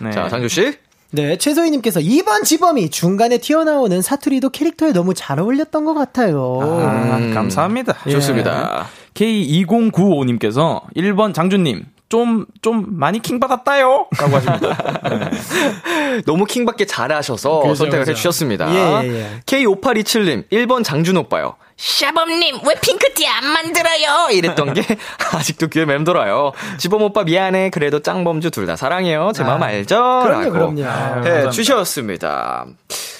[0.00, 0.10] 네.
[0.10, 0.74] 자, 장준 씨.
[1.12, 6.58] 네, 최소희님께서 2번 지범이 중간에 튀어나오는 사투리도 캐릭터에 너무 잘 어울렸던 것 같아요.
[6.60, 7.32] 아, 음.
[7.32, 7.94] 감사합니다.
[8.10, 8.86] 좋습니다.
[9.14, 14.06] K2095님께서 1번 장준님, 좀, 좀 많이 킹받았다요?
[14.18, 14.76] 라고 하십니다.
[15.08, 16.20] 네.
[16.26, 18.10] 너무 킹받게 잘하셔서 그죠, 선택을 그죠.
[18.12, 18.74] 해주셨습니다.
[18.74, 19.26] 예, 예, 예.
[19.46, 21.54] K5827님, 1번 장준 오빠요.
[21.76, 24.28] 샤범님 왜 핑크티 안 만들어요?
[24.30, 24.82] 이랬던 게
[25.34, 26.52] 아직도 귀에 맴돌아요.
[26.78, 27.70] 지범 오빠 미안해.
[27.70, 29.32] 그래도 짱범주 둘 다 사랑해요.
[29.34, 29.96] 제 마음 알죠?
[30.24, 30.80] 그럼요, 그럼요.
[30.80, 31.50] 해 감사합니다.
[31.50, 32.64] 주셨습니다.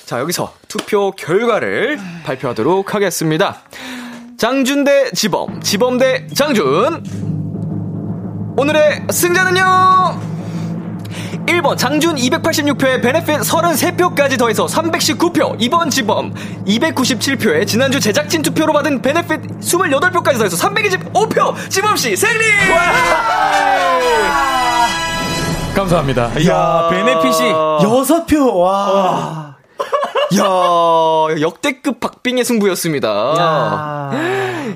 [0.06, 3.60] 자, 여기서 투표 결과를 발표하도록 하겠습니다.
[4.38, 7.04] 장준 대 지범, 지범 대 장준.
[8.56, 10.33] 오늘의 승자는요!
[11.46, 16.34] 1번 장준 286표에 베네핏 33표까지 더해서 319표 2번 지범
[16.66, 22.44] 297표에 지난주 제작진 투표로 받은 베네핏 28표까지 더해서 325표 지범씨 생리!
[25.74, 26.30] 감사합니다.
[26.38, 27.50] 이야, 베네핏이.
[27.82, 29.56] 여섯 표, 와.
[30.38, 33.08] 야 역대급 박빙의 승부였습니다.
[33.38, 34.10] 야.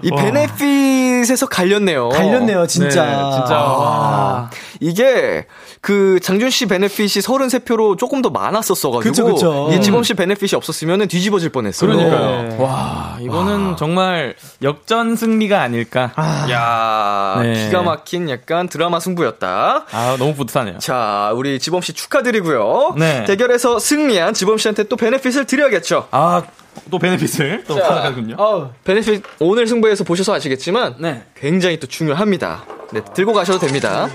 [0.02, 2.08] 이 베네핏에서 갈렸네요.
[2.10, 3.04] 갈렸네요, 진짜.
[3.04, 3.54] 네, 진짜.
[3.56, 4.50] 와.
[4.80, 5.46] 이게
[5.80, 9.70] 그 장준 씨 베네핏이 33표로 조금 더 많았었어가지고 그쵸, 그쵸.
[9.72, 11.90] 이 지범 씨 베네핏이 없었으면 뒤집어질 뻔했어요.
[11.90, 12.42] 그러니까요.
[12.48, 12.56] 네.
[12.58, 16.12] 와, 이거는 정말 역전 승리가 아닐까.
[16.50, 17.66] 야 네.
[17.66, 19.86] 기가 막힌 약간 드라마 승부였다.
[19.90, 20.78] 아, 너무 뿌듯하네요.
[20.78, 22.94] 자, 우리 지범 씨 축하드리고요.
[22.98, 23.24] 네.
[23.24, 26.08] 대결에서 승리한 지범 씨한테 또 베네핏을 드려야겠죠.
[26.10, 26.42] 아,
[26.90, 28.36] 또 베네핏을 또 자, 받아가군요.
[28.38, 31.24] 어, 베네핏 오늘 승부에서 보셔서 아시겠지만 네.
[31.36, 32.64] 굉장히 또 중요합니다.
[32.92, 34.08] 네, 들고 가셔도 됩니다.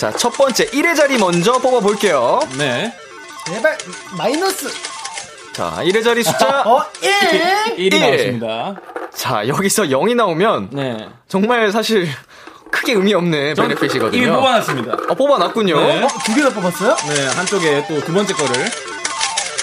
[0.00, 2.40] 자, 첫 번째 1의 자리 먼저 뽑아 볼게요.
[2.56, 2.90] 네.
[3.46, 3.76] 제발,
[4.16, 4.66] 마이너스.
[5.52, 7.10] 자, 1의 자리 숫자 어, 1!
[7.76, 8.00] 1이 일.
[8.00, 8.74] 나왔습니다.
[9.14, 11.06] 자, 여기서 0이 나오면 네.
[11.28, 12.08] 정말 사실
[12.70, 14.22] 크게 의미 없는 benefit이거든요.
[14.22, 14.92] 이미 뽑아놨습니다.
[15.10, 15.78] 어, 뽑아놨군요.
[15.78, 16.08] 네.
[16.24, 16.96] 두 개나 뽑았어요?
[16.96, 18.54] 네, 한쪽에 또 두 번째 거를.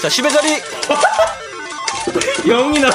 [0.03, 0.61] 자, 10의 자리.
[2.45, 2.89] 0이 나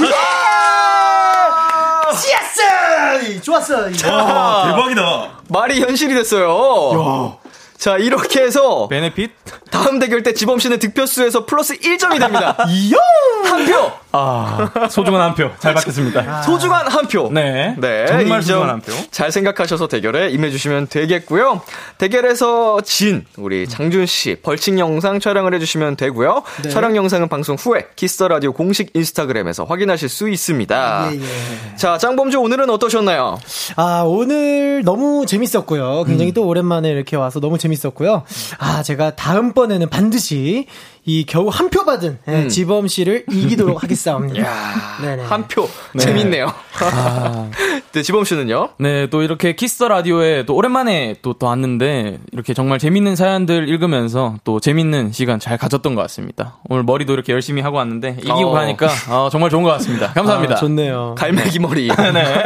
[2.12, 3.40] 예스!
[3.42, 3.88] 좋았어.
[4.04, 5.40] 아, 대박이다.
[5.48, 7.38] 말이 현실이 됐어요.
[7.78, 9.32] 자, 이렇게 해서 benefit?
[9.70, 12.56] 다음 대결 때 지범 씨는 득표수에서 플러스 1점이 됩니다.
[12.70, 12.96] 이요!
[13.44, 13.92] 한 표!
[14.12, 15.50] 아, 소중한 한 표.
[15.58, 16.42] 잘 받겠습니다.
[16.42, 17.30] 소중한 한 표.
[17.32, 17.74] 네.
[17.78, 18.06] 네.
[18.06, 18.92] 정말 소중한 한 표.
[19.10, 21.62] 잘 생각하셔서 대결에 임해주시면 되겠고요.
[21.98, 26.42] 대결에서 진 우리 장준 씨 벌칙 영상 촬영을 해주시면 되고요.
[26.62, 26.70] 네.
[26.70, 31.10] 촬영 영상은 방송 후에 키스 더 라디오 공식 인스타그램에서 확인하실 수 있습니다.
[31.12, 31.76] 예, 예.
[31.76, 33.38] 자, 짱범주 오늘은 어떠셨나요?
[33.76, 36.04] 아, 오늘 너무 재밌었고요.
[36.04, 38.24] 굉장히 또 오랜만에 이렇게 와서 너무 재밌었고요.
[38.58, 40.66] 아, 제가 다음번에는 반드시
[41.04, 44.48] 이 겨우 한 표 받은 예, 지범 씨를 이기도록 하겠사옵니다.
[45.02, 45.24] 네네.
[45.24, 45.68] 한 표.
[45.98, 46.52] 재밌네요.
[47.92, 48.68] 네, 지범 씨는요?
[48.78, 54.36] 네, 또 이렇게 키스 라디오에 또 오랜만에 또, 또 왔는데, 이렇게 정말 재밌는 사연들 읽으면서
[54.44, 56.58] 또 재밌는 시간 잘 가졌던 것 같습니다.
[56.68, 58.52] 오늘 머리도 이렇게 열심히 하고 왔는데, 이기고 어.
[58.52, 60.12] 가니까, 어, 정말 좋은 것 같습니다.
[60.12, 60.54] 감사합니다.
[60.54, 61.14] 아, 좋네요.
[61.18, 61.88] 갈매기 머리.
[62.14, 62.42] 네.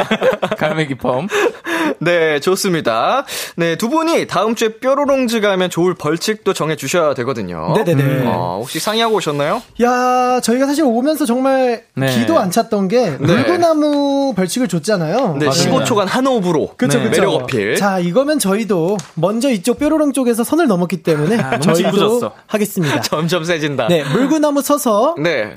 [0.57, 1.27] 갈매기 펌.
[1.99, 3.25] 네, 좋습니다.
[3.55, 7.73] 네, 두 분이 다음 주에 뾰로롱즈가 하면 좋을 벌칙도 정해 주셔야 되거든요.
[7.75, 8.23] 네네네.
[8.27, 9.61] 어, 혹시 상의하고 오셨나요?
[9.81, 12.07] 야, 저희가 사실 오면서 정말 네.
[12.17, 15.37] 기도 안 찼던 게 물구나무 벌칙을 줬잖아요.
[15.39, 17.21] 네, 15초간 한 호흡으로 그쵸, 네, 그쵸.
[17.21, 17.75] 매력 어필.
[17.75, 22.31] 자, 이거면 저희도 먼저 이쪽 뾰로롱 쪽에서 선을 넘었기 때문에 아, 저희도.
[22.47, 23.01] 하겠습니다.
[23.01, 23.87] 점점 세진다.
[23.87, 25.53] 네, 물구나무 서서 네.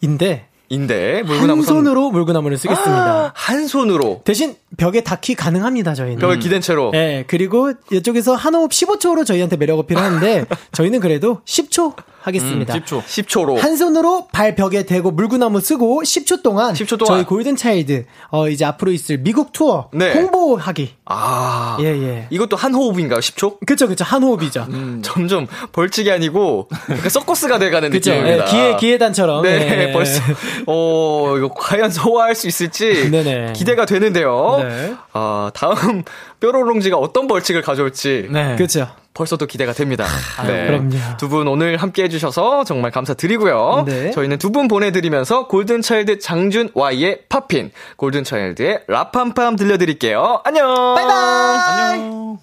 [0.00, 3.32] 인데 인데 한 물구나무 선- 손으로 물구나무를 쓰겠습니다.
[3.34, 6.18] 한 손으로 대신 벽에 닿기 가능합니다, 저희는.
[6.18, 11.40] 벽을 기댄 채로 네, 그리고 이쪽에서 한 호흡 15초로 저희한테 매력 어필을 하는데 저희는 그래도
[11.44, 12.72] 10초 하겠습니다.
[12.74, 13.02] 10초.
[13.02, 17.16] 10초로 한 손으로 발 벽에 대고 물구나무 쓰고 10초 동안, 10초 동안.
[17.18, 20.12] 저희 골든 차일드 어 이제 앞으로 있을 미국 투어 네.
[20.14, 20.90] 홍보하기.
[21.04, 21.76] 아.
[21.80, 22.26] 예, 예.
[22.30, 23.20] 이것도 한 호흡인가요?
[23.20, 23.58] 10초?
[23.66, 24.04] 그쵸, 그쵸.
[24.04, 24.66] 한 호흡이죠.
[25.02, 28.10] 점점 벌칙이 아니고 약간 서커스가 돼 가는 그쵸.
[28.12, 28.46] 느낌입니다.
[28.46, 29.42] 예, 기회, 기회단처럼.
[29.42, 29.92] 네, 예.
[29.92, 30.22] 벌써
[30.66, 33.52] 어 이거 과연 소화할 수 있을지 네네.
[33.54, 34.60] 기대가 되는데요.
[34.68, 34.94] 네.
[35.12, 36.02] 아 다음
[36.40, 38.56] 뾰로롱지가 어떤 벌칙을 가져올지 네.
[38.56, 38.88] 그쵸.
[39.14, 40.04] 벌써 또 기대가 됩니다.
[40.44, 40.66] 네.
[40.66, 40.90] 그럼요.
[41.18, 43.84] 두 분 오늘 함께 해주셔서 정말 감사드리고요.
[43.86, 44.10] 네.
[44.10, 50.40] 저희는 두 분 보내드리면서 골든차일드 장준 Y의 팝핀, 골든차일드의 라팜팜 들려드릴게요.
[50.44, 50.94] 안녕!
[50.96, 51.98] 바이바이!
[52.00, 52.38] 한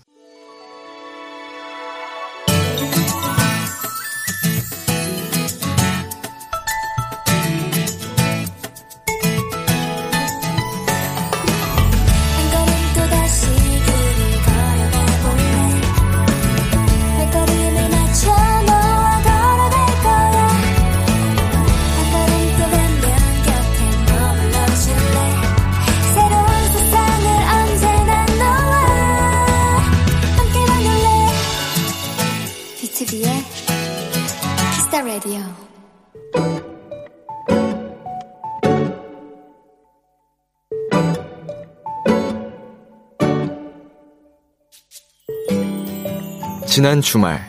[46.72, 47.42] 지난 주말,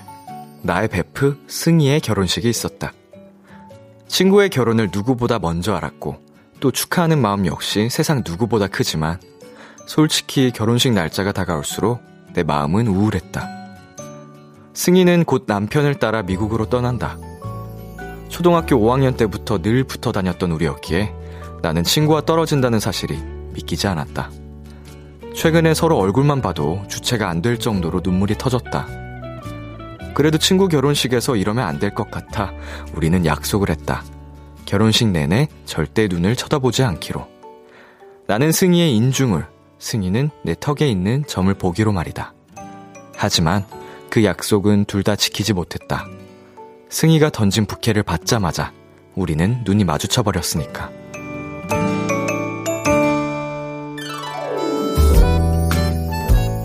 [0.62, 2.92] 나의 베프 승희의 결혼식이 있었다.
[4.08, 6.16] 친구의 결혼을 누구보다 먼저 알았고,
[6.58, 9.20] 또 축하하는 마음 역시 세상 누구보다 크지만,
[9.86, 12.00] 솔직히 결혼식 날짜가 다가올수록
[12.34, 13.48] 내 마음은 우울했다.
[14.74, 17.16] 승희는 곧 남편을 따라 미국으로 떠난다.
[18.28, 21.14] 초등학교 5학년 때부터 늘 붙어 다녔던 우리였기에
[21.62, 24.32] 나는 친구와 떨어진다는 사실이 믿기지 않았다.
[25.36, 29.01] 최근에 서로 얼굴만 봐도 주체가 안 될 정도로 눈물이 터졌다.
[30.14, 32.52] 그래도 친구 결혼식에서 이러면 안 될 것 같아
[32.94, 34.02] 우리는 약속을 했다.
[34.66, 37.26] 결혼식 내내 절대 눈을 쳐다보지 않기로.
[38.26, 39.44] 나는 승희의 인중을,
[39.78, 42.32] 승희는 내 턱에 있는 점을 보기로 말이다.
[43.16, 43.64] 하지만
[44.10, 46.06] 그 약속은 둘 다 지키지 못했다.
[46.88, 48.72] 승희가 던진 부케를 받자마자
[49.14, 50.90] 우리는 눈이 마주쳐 버렸으니까.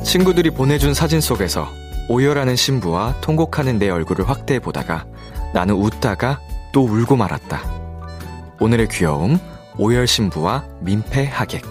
[0.03, 1.67] 친구들이 보내준 사진 속에서
[2.09, 5.05] 오열하는 신부와 통곡하는 내 얼굴을 확대해 보다가
[5.53, 6.39] 나는 웃다가
[6.71, 7.61] 또 울고 말았다.
[8.59, 9.39] 오늘의 귀여움,
[9.77, 11.63] 오열 신부와 민폐 하객.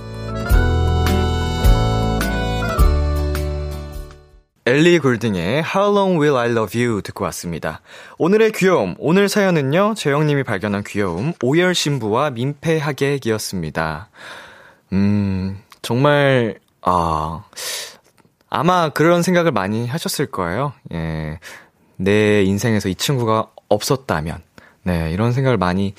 [4.69, 7.81] 엘리 골딩의 How Long Will I Love You 듣고 왔습니다.
[8.19, 14.09] 오늘의 귀여움, 오늘 사연은요, 재영님이 발견한 귀여움, 오열 신부와 민폐 하객이었습니다.
[14.93, 17.45] 음, 정말, 아,
[18.49, 20.73] 아마 그런 생각을 많이 하셨을 거예요.
[20.93, 21.39] 예.
[21.97, 24.43] 내 인생에서 이 친구가 없었다면,
[24.85, 25.95] 네, 이런 생각을 많이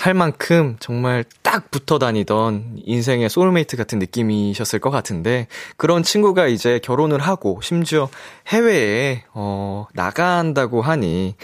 [0.00, 6.80] 할 만큼 정말 딱 붙어 다니던 인생의 소울메이트 같은 느낌이셨을 것 같은데 그런 친구가 이제
[6.82, 8.08] 결혼을 하고 심지어
[8.46, 11.34] 해외에 어 나간다고 하니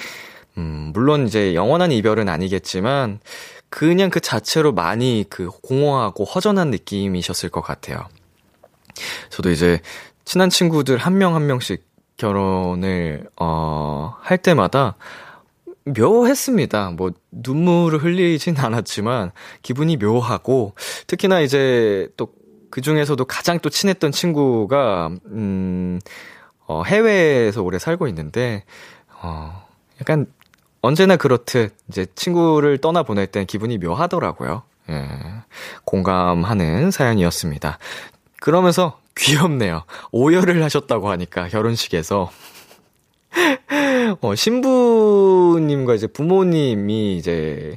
[0.56, 3.20] 음 물론 이제 영원한 이별은 아니겠지만
[3.68, 8.08] 그냥 그 자체로 많이 그 공허하고 허전한 느낌이셨을 것 같아요.
[9.28, 9.82] 저도 이제
[10.26, 11.86] 친한 친구들 한명한 명씩
[12.18, 14.96] 결혼을 어 할 때마다
[15.84, 16.90] 묘했습니다.
[16.96, 19.30] 뭐 눈물을 흘리진 않았지만
[19.62, 20.74] 기분이 묘하고
[21.06, 22.28] 특히나 이제 또
[22.70, 25.98] 그 중에서도 가장 또 친했던 친구가 음
[26.66, 28.64] 어, 해외에서 오래 살고 있는데
[29.22, 29.64] 어
[30.00, 30.26] 약간
[30.82, 34.62] 언제나 그렇듯 이제 친구를 떠나 보낼 땐 기분이 묘하더라고요.
[34.90, 35.08] 예.
[35.84, 37.78] 공감하는 사연이었습니다.
[38.40, 39.84] 그러면서 귀엽네요.
[40.12, 42.30] 오열을 하셨다고 하니까 결혼식에서
[44.20, 47.76] 어, 신부님과 이제 부모님이 이제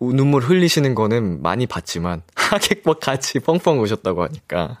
[0.00, 4.80] 눈물 흘리시는 거는 많이 봤지만 하객과 같이 펑펑 우셨다고 하니까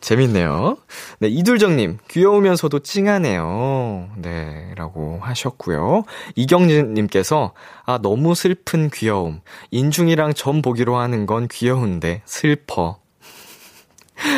[0.00, 0.76] 재밌네요.
[1.20, 4.10] 네, 이둘정님 귀여우면서도 찡하네요.
[4.16, 6.04] 네, 라고 하셨고요.
[6.34, 7.54] 이경진님께서
[7.84, 9.40] 아 너무 슬픈 귀여움.
[9.70, 12.98] 인중이랑 점 보기로 하는 건 귀여운데 슬퍼.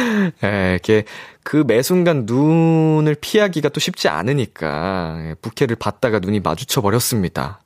[0.45, 1.05] 예, 이렇게
[1.43, 7.61] 그 매 순간 눈을 피하기가 또 쉽지 않으니까 예, 부케를 받다가 눈이 마주쳐 버렸습니다.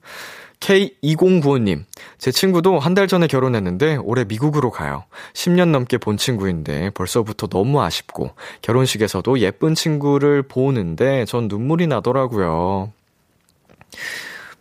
[0.61, 1.85] K2095님,
[2.19, 5.05] 제 친구도 한 달 전에 결혼했는데 올해 미국으로 가요.
[5.35, 8.31] 10년 넘게 본 친구인데 벌써부터 너무 아쉽고
[8.63, 12.93] 결혼식에서도 예쁜 친구를 보는데 전 눈물이 나더라고요.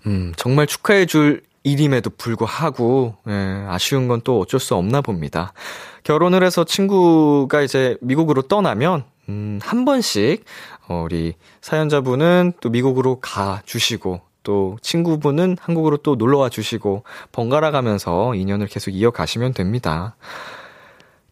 [0.07, 5.53] 음, 정말 축하해줄 일임에도 불구하고, 예, 아쉬운 건 또 어쩔 수 없나 봅니다.
[6.03, 10.43] 결혼을 해서 친구가 이제 미국으로 떠나면, 음, 한 번씩,
[10.87, 17.69] 어, 우리 사연자분은 또 미국으로 가 주시고, 또 친구분은 한국으로 또 놀러 와 주시고, 번갈아
[17.71, 20.15] 가면서 인연을 계속 이어가시면 됩니다.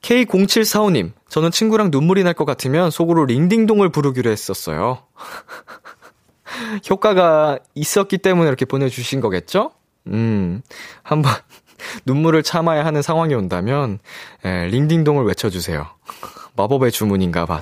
[0.02, 5.00] K0745님, 저는 친구랑 눈물이 날 것 같으면 속으로 링딩동을 부르기로 했었어요.
[6.90, 9.72] 효과가 있었기 때문에 이렇게 보내주신 거겠죠?
[10.10, 10.62] 음,
[11.04, 11.32] 한번
[12.06, 14.00] 눈물을 참아야 하는 상황이 온다면,
[14.44, 15.88] 에, 링딩동을 외쳐주세요.
[16.56, 17.62] 마법의 주문인가 봐,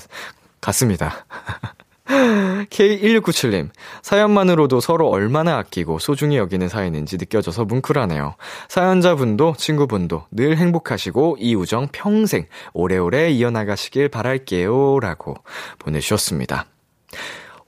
[0.61, 1.25] 같습니다.
[2.07, 3.69] K1697님,
[4.01, 8.35] 사연만으로도 서로 얼마나 아끼고 소중히 여기는 사이인지 느껴져서 뭉클하네요.
[8.69, 14.99] 사연자분도 친구분도 늘 행복하시고 이 우정 평생 오래오래 이어나가시길 바랄게요.
[15.01, 15.35] 라고
[15.79, 16.65] 보내주셨습니다.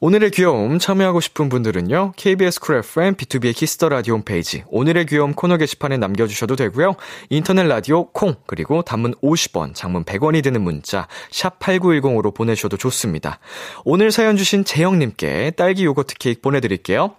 [0.01, 2.13] 오늘의 귀여움 참여하고 싶은 분들은요.
[2.15, 6.95] KBS 쿨 FM 비투비의 키스 더 라디오 홈페이지 오늘의 귀여움 코너 게시판에 남겨 주셔도 되고요.
[7.29, 13.39] 인터넷 라디오 콩 그리고 단문 50원, 장문 100원이 드는 문자 샵 #8910으로 보내주셔도 좋습니다.
[13.83, 17.15] 오늘 사연 주신 재영 님께 딸기 요거트 케이크 보내 드릴게요.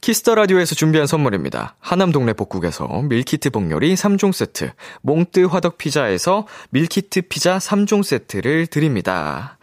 [0.00, 1.76] 키스 더 라디오에서 준비한 선물입니다.
[1.78, 8.02] 하남 동네 복국에서 meal kit 복요리 3종 세트, 몽뜨 화덕 피자에서 meal kit 피자 3종
[8.02, 9.58] 세트를 드립니다.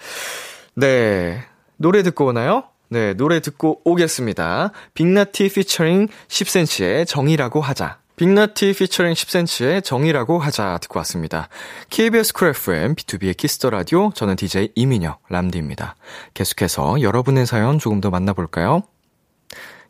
[0.75, 1.43] 네.
[1.77, 2.63] 노래 듣고 오나요?
[2.89, 4.71] 네, 노래 듣고 오겠습니다.
[4.93, 7.99] 빅나티 피처링 10cm의 정이라고 하자.
[8.15, 11.49] 빅나티 피처링 10cm의 정이라고 하자 듣고 왔습니다.
[11.89, 15.95] KBS 쿨 FM, 비투비의 키스 더 라디오, 저는 DJ 이민혁, 람디입니다.
[16.33, 18.81] 계속해서 여러분의 사연 조금 더 만나볼까요?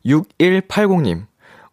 [0.06, 1.26] 6180님,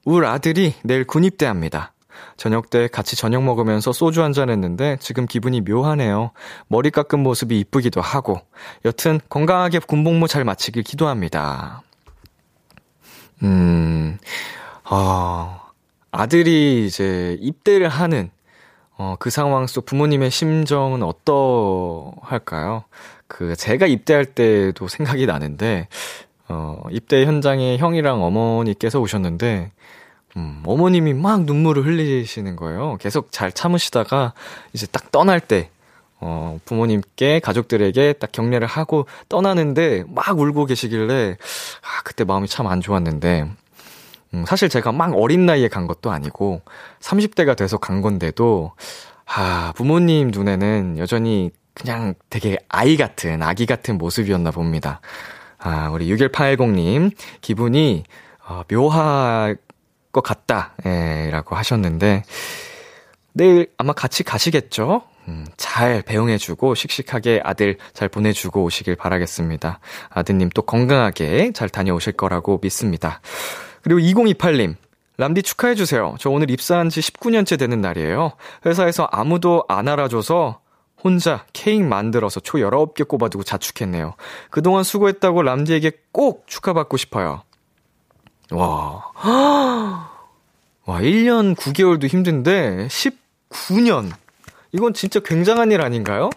[0.04, 1.93] 울 아들이 내일 군입대합니다.
[2.36, 6.32] 저녁 때 같이 저녁 먹으면서 소주 한잔 했는데 지금 기분이 묘하네요.
[6.68, 8.40] 머리 깎은 모습이 이쁘기도 하고.
[8.84, 11.82] 여튼 건강하게 군복무 잘 마치길 기도합니다.
[13.42, 14.18] 음,
[14.90, 15.60] 어,
[16.10, 18.30] 아들이 이제 입대를 하는
[18.96, 22.84] 어, 그 상황 속 부모님의 심정은 어떠할까요?
[23.26, 25.88] 그, 제가 입대할 때도 생각이 나는데,
[26.48, 29.72] 어, 입대 현장에 형이랑 어머니께서 오셨는데,
[30.36, 32.96] 음, 어머님이 막 눈물을 흘리시는 거예요.
[33.00, 34.32] 계속 잘 참으시다가
[34.72, 35.70] 이제 딱 떠날 때,
[36.20, 41.36] 어, 부모님께, 가족들에게 딱 격려를 하고 떠나는데 막 울고 계시길래,
[41.82, 43.48] 아, 그때 마음이 참 안 좋았는데,
[44.34, 46.62] 음, 사실 제가 막 어린 나이에 간 것도 아니고,
[47.00, 48.72] 30대가 돼서 간 건데도,
[49.26, 55.00] 아, 부모님 눈에는 여전히 그냥 되게 아이 같은, 아기 같은 모습이었나 봅니다.
[55.58, 58.04] 아, 우리 6180님, 기분이,
[58.46, 59.54] 어, 묘하,
[60.14, 62.22] 것 같다, 예, 라고 하셨는데,
[63.34, 65.02] 내일 아마 같이 가시겠죠?
[65.28, 69.80] 음, 잘 배웅해주고, 씩씩하게 아들 잘 보내주고 오시길 바라겠습니다.
[70.08, 73.20] 아드님 또 건강하게 잘 다녀오실 거라고 믿습니다.
[73.82, 74.76] 그리고 2028님,
[75.16, 76.16] 람디 축하해주세요.
[76.18, 78.32] 저 오늘 입사한 지 19년째 되는 날이에요.
[78.66, 80.60] 회사에서 아무도 안 알아줘서
[81.02, 84.14] 혼자 케이크 만들어서 초 19개 꼽아두고 자축했네요.
[84.50, 87.42] 그동안 수고했다고 람디에게 꼭 축하받고 싶어요.
[88.54, 89.10] 와.
[90.86, 94.12] 와, 1년 9개월도 힘든데, 19년.
[94.72, 96.30] 이건 진짜 굉장한 일 아닌가요?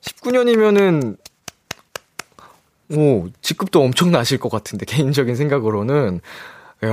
[0.00, 1.16] 19년이면은,
[2.92, 6.20] 오, 직급도 엄청 나실 것 같은데, 개인적인 생각으로는.
[6.84, 6.88] 야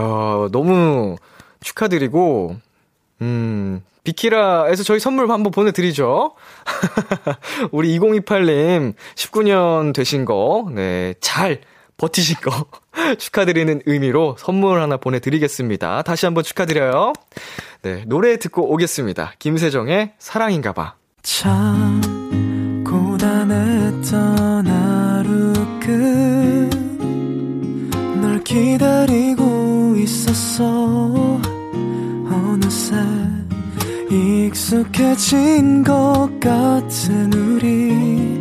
[0.51, 1.17] 너무
[1.61, 2.55] 축하드리고,
[3.21, 6.33] 음, 비키라에서 저희 선물 한번 보내드리죠.
[7.71, 11.61] 우리 2028님, 19년 되신 거, 네, 잘
[12.01, 12.65] 버티신 거
[13.19, 16.01] 축하드리는 의미로 선물 하나 보내드리겠습니다.
[16.01, 17.13] 다시 한번 축하드려요.
[17.83, 19.33] 네, 노래 듣고 오겠습니다.
[19.37, 20.95] 김세정의 사랑인가 봐.
[21.21, 22.01] 참
[22.83, 25.53] 고단했던 하루
[28.19, 31.39] 끝널 기다리고 있었어
[32.31, 32.95] 어느새
[34.09, 38.40] 익숙해진 것 같은 우리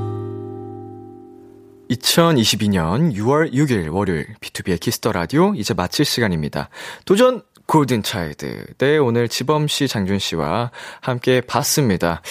[1.91, 6.69] 2022년 6월 6일 월요일 비투비의 키스 더 라디오 이제 마칠 시간입니다.
[7.05, 8.65] 도전 골든 차일드.
[8.77, 10.71] 네, 오늘 지범 씨, 장준 씨와
[11.01, 12.21] 함께 봤습니다.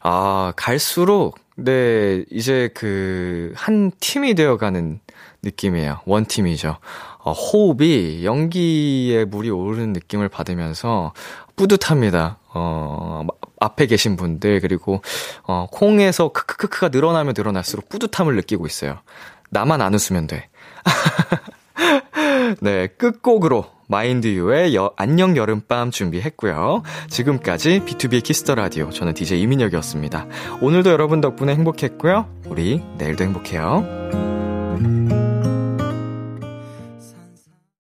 [0.00, 5.00] 아, 갈수록 네, 이제 그 한 팀이 되어 가는
[5.42, 6.00] 느낌이에요.
[6.06, 6.78] 원 팀이죠.
[7.18, 11.12] 어, 호흡이 연기에 물이 오르는 느낌을 받으면서
[11.56, 12.38] 뿌듯합니다.
[12.54, 13.26] 어,
[13.60, 15.02] 앞에 계신 분들, 그리고,
[15.42, 19.00] 어, 콩에서 크크크크가 늘어나면 늘어날수록 뿌듯함을 느끼고 있어요.
[19.50, 20.48] 나만 안 웃으면 돼.
[22.60, 26.82] 네, 끝곡으로 마인드유의 여, 안녕 여름밤 준비했고요.
[27.08, 30.26] 지금까지 비투비 키스 더 라디오 저는 DJ 이민혁이었습니다.
[30.60, 32.26] 오늘도 여러분 덕분에 행복했고요.
[32.46, 34.33] 우리 내일도 행복해요.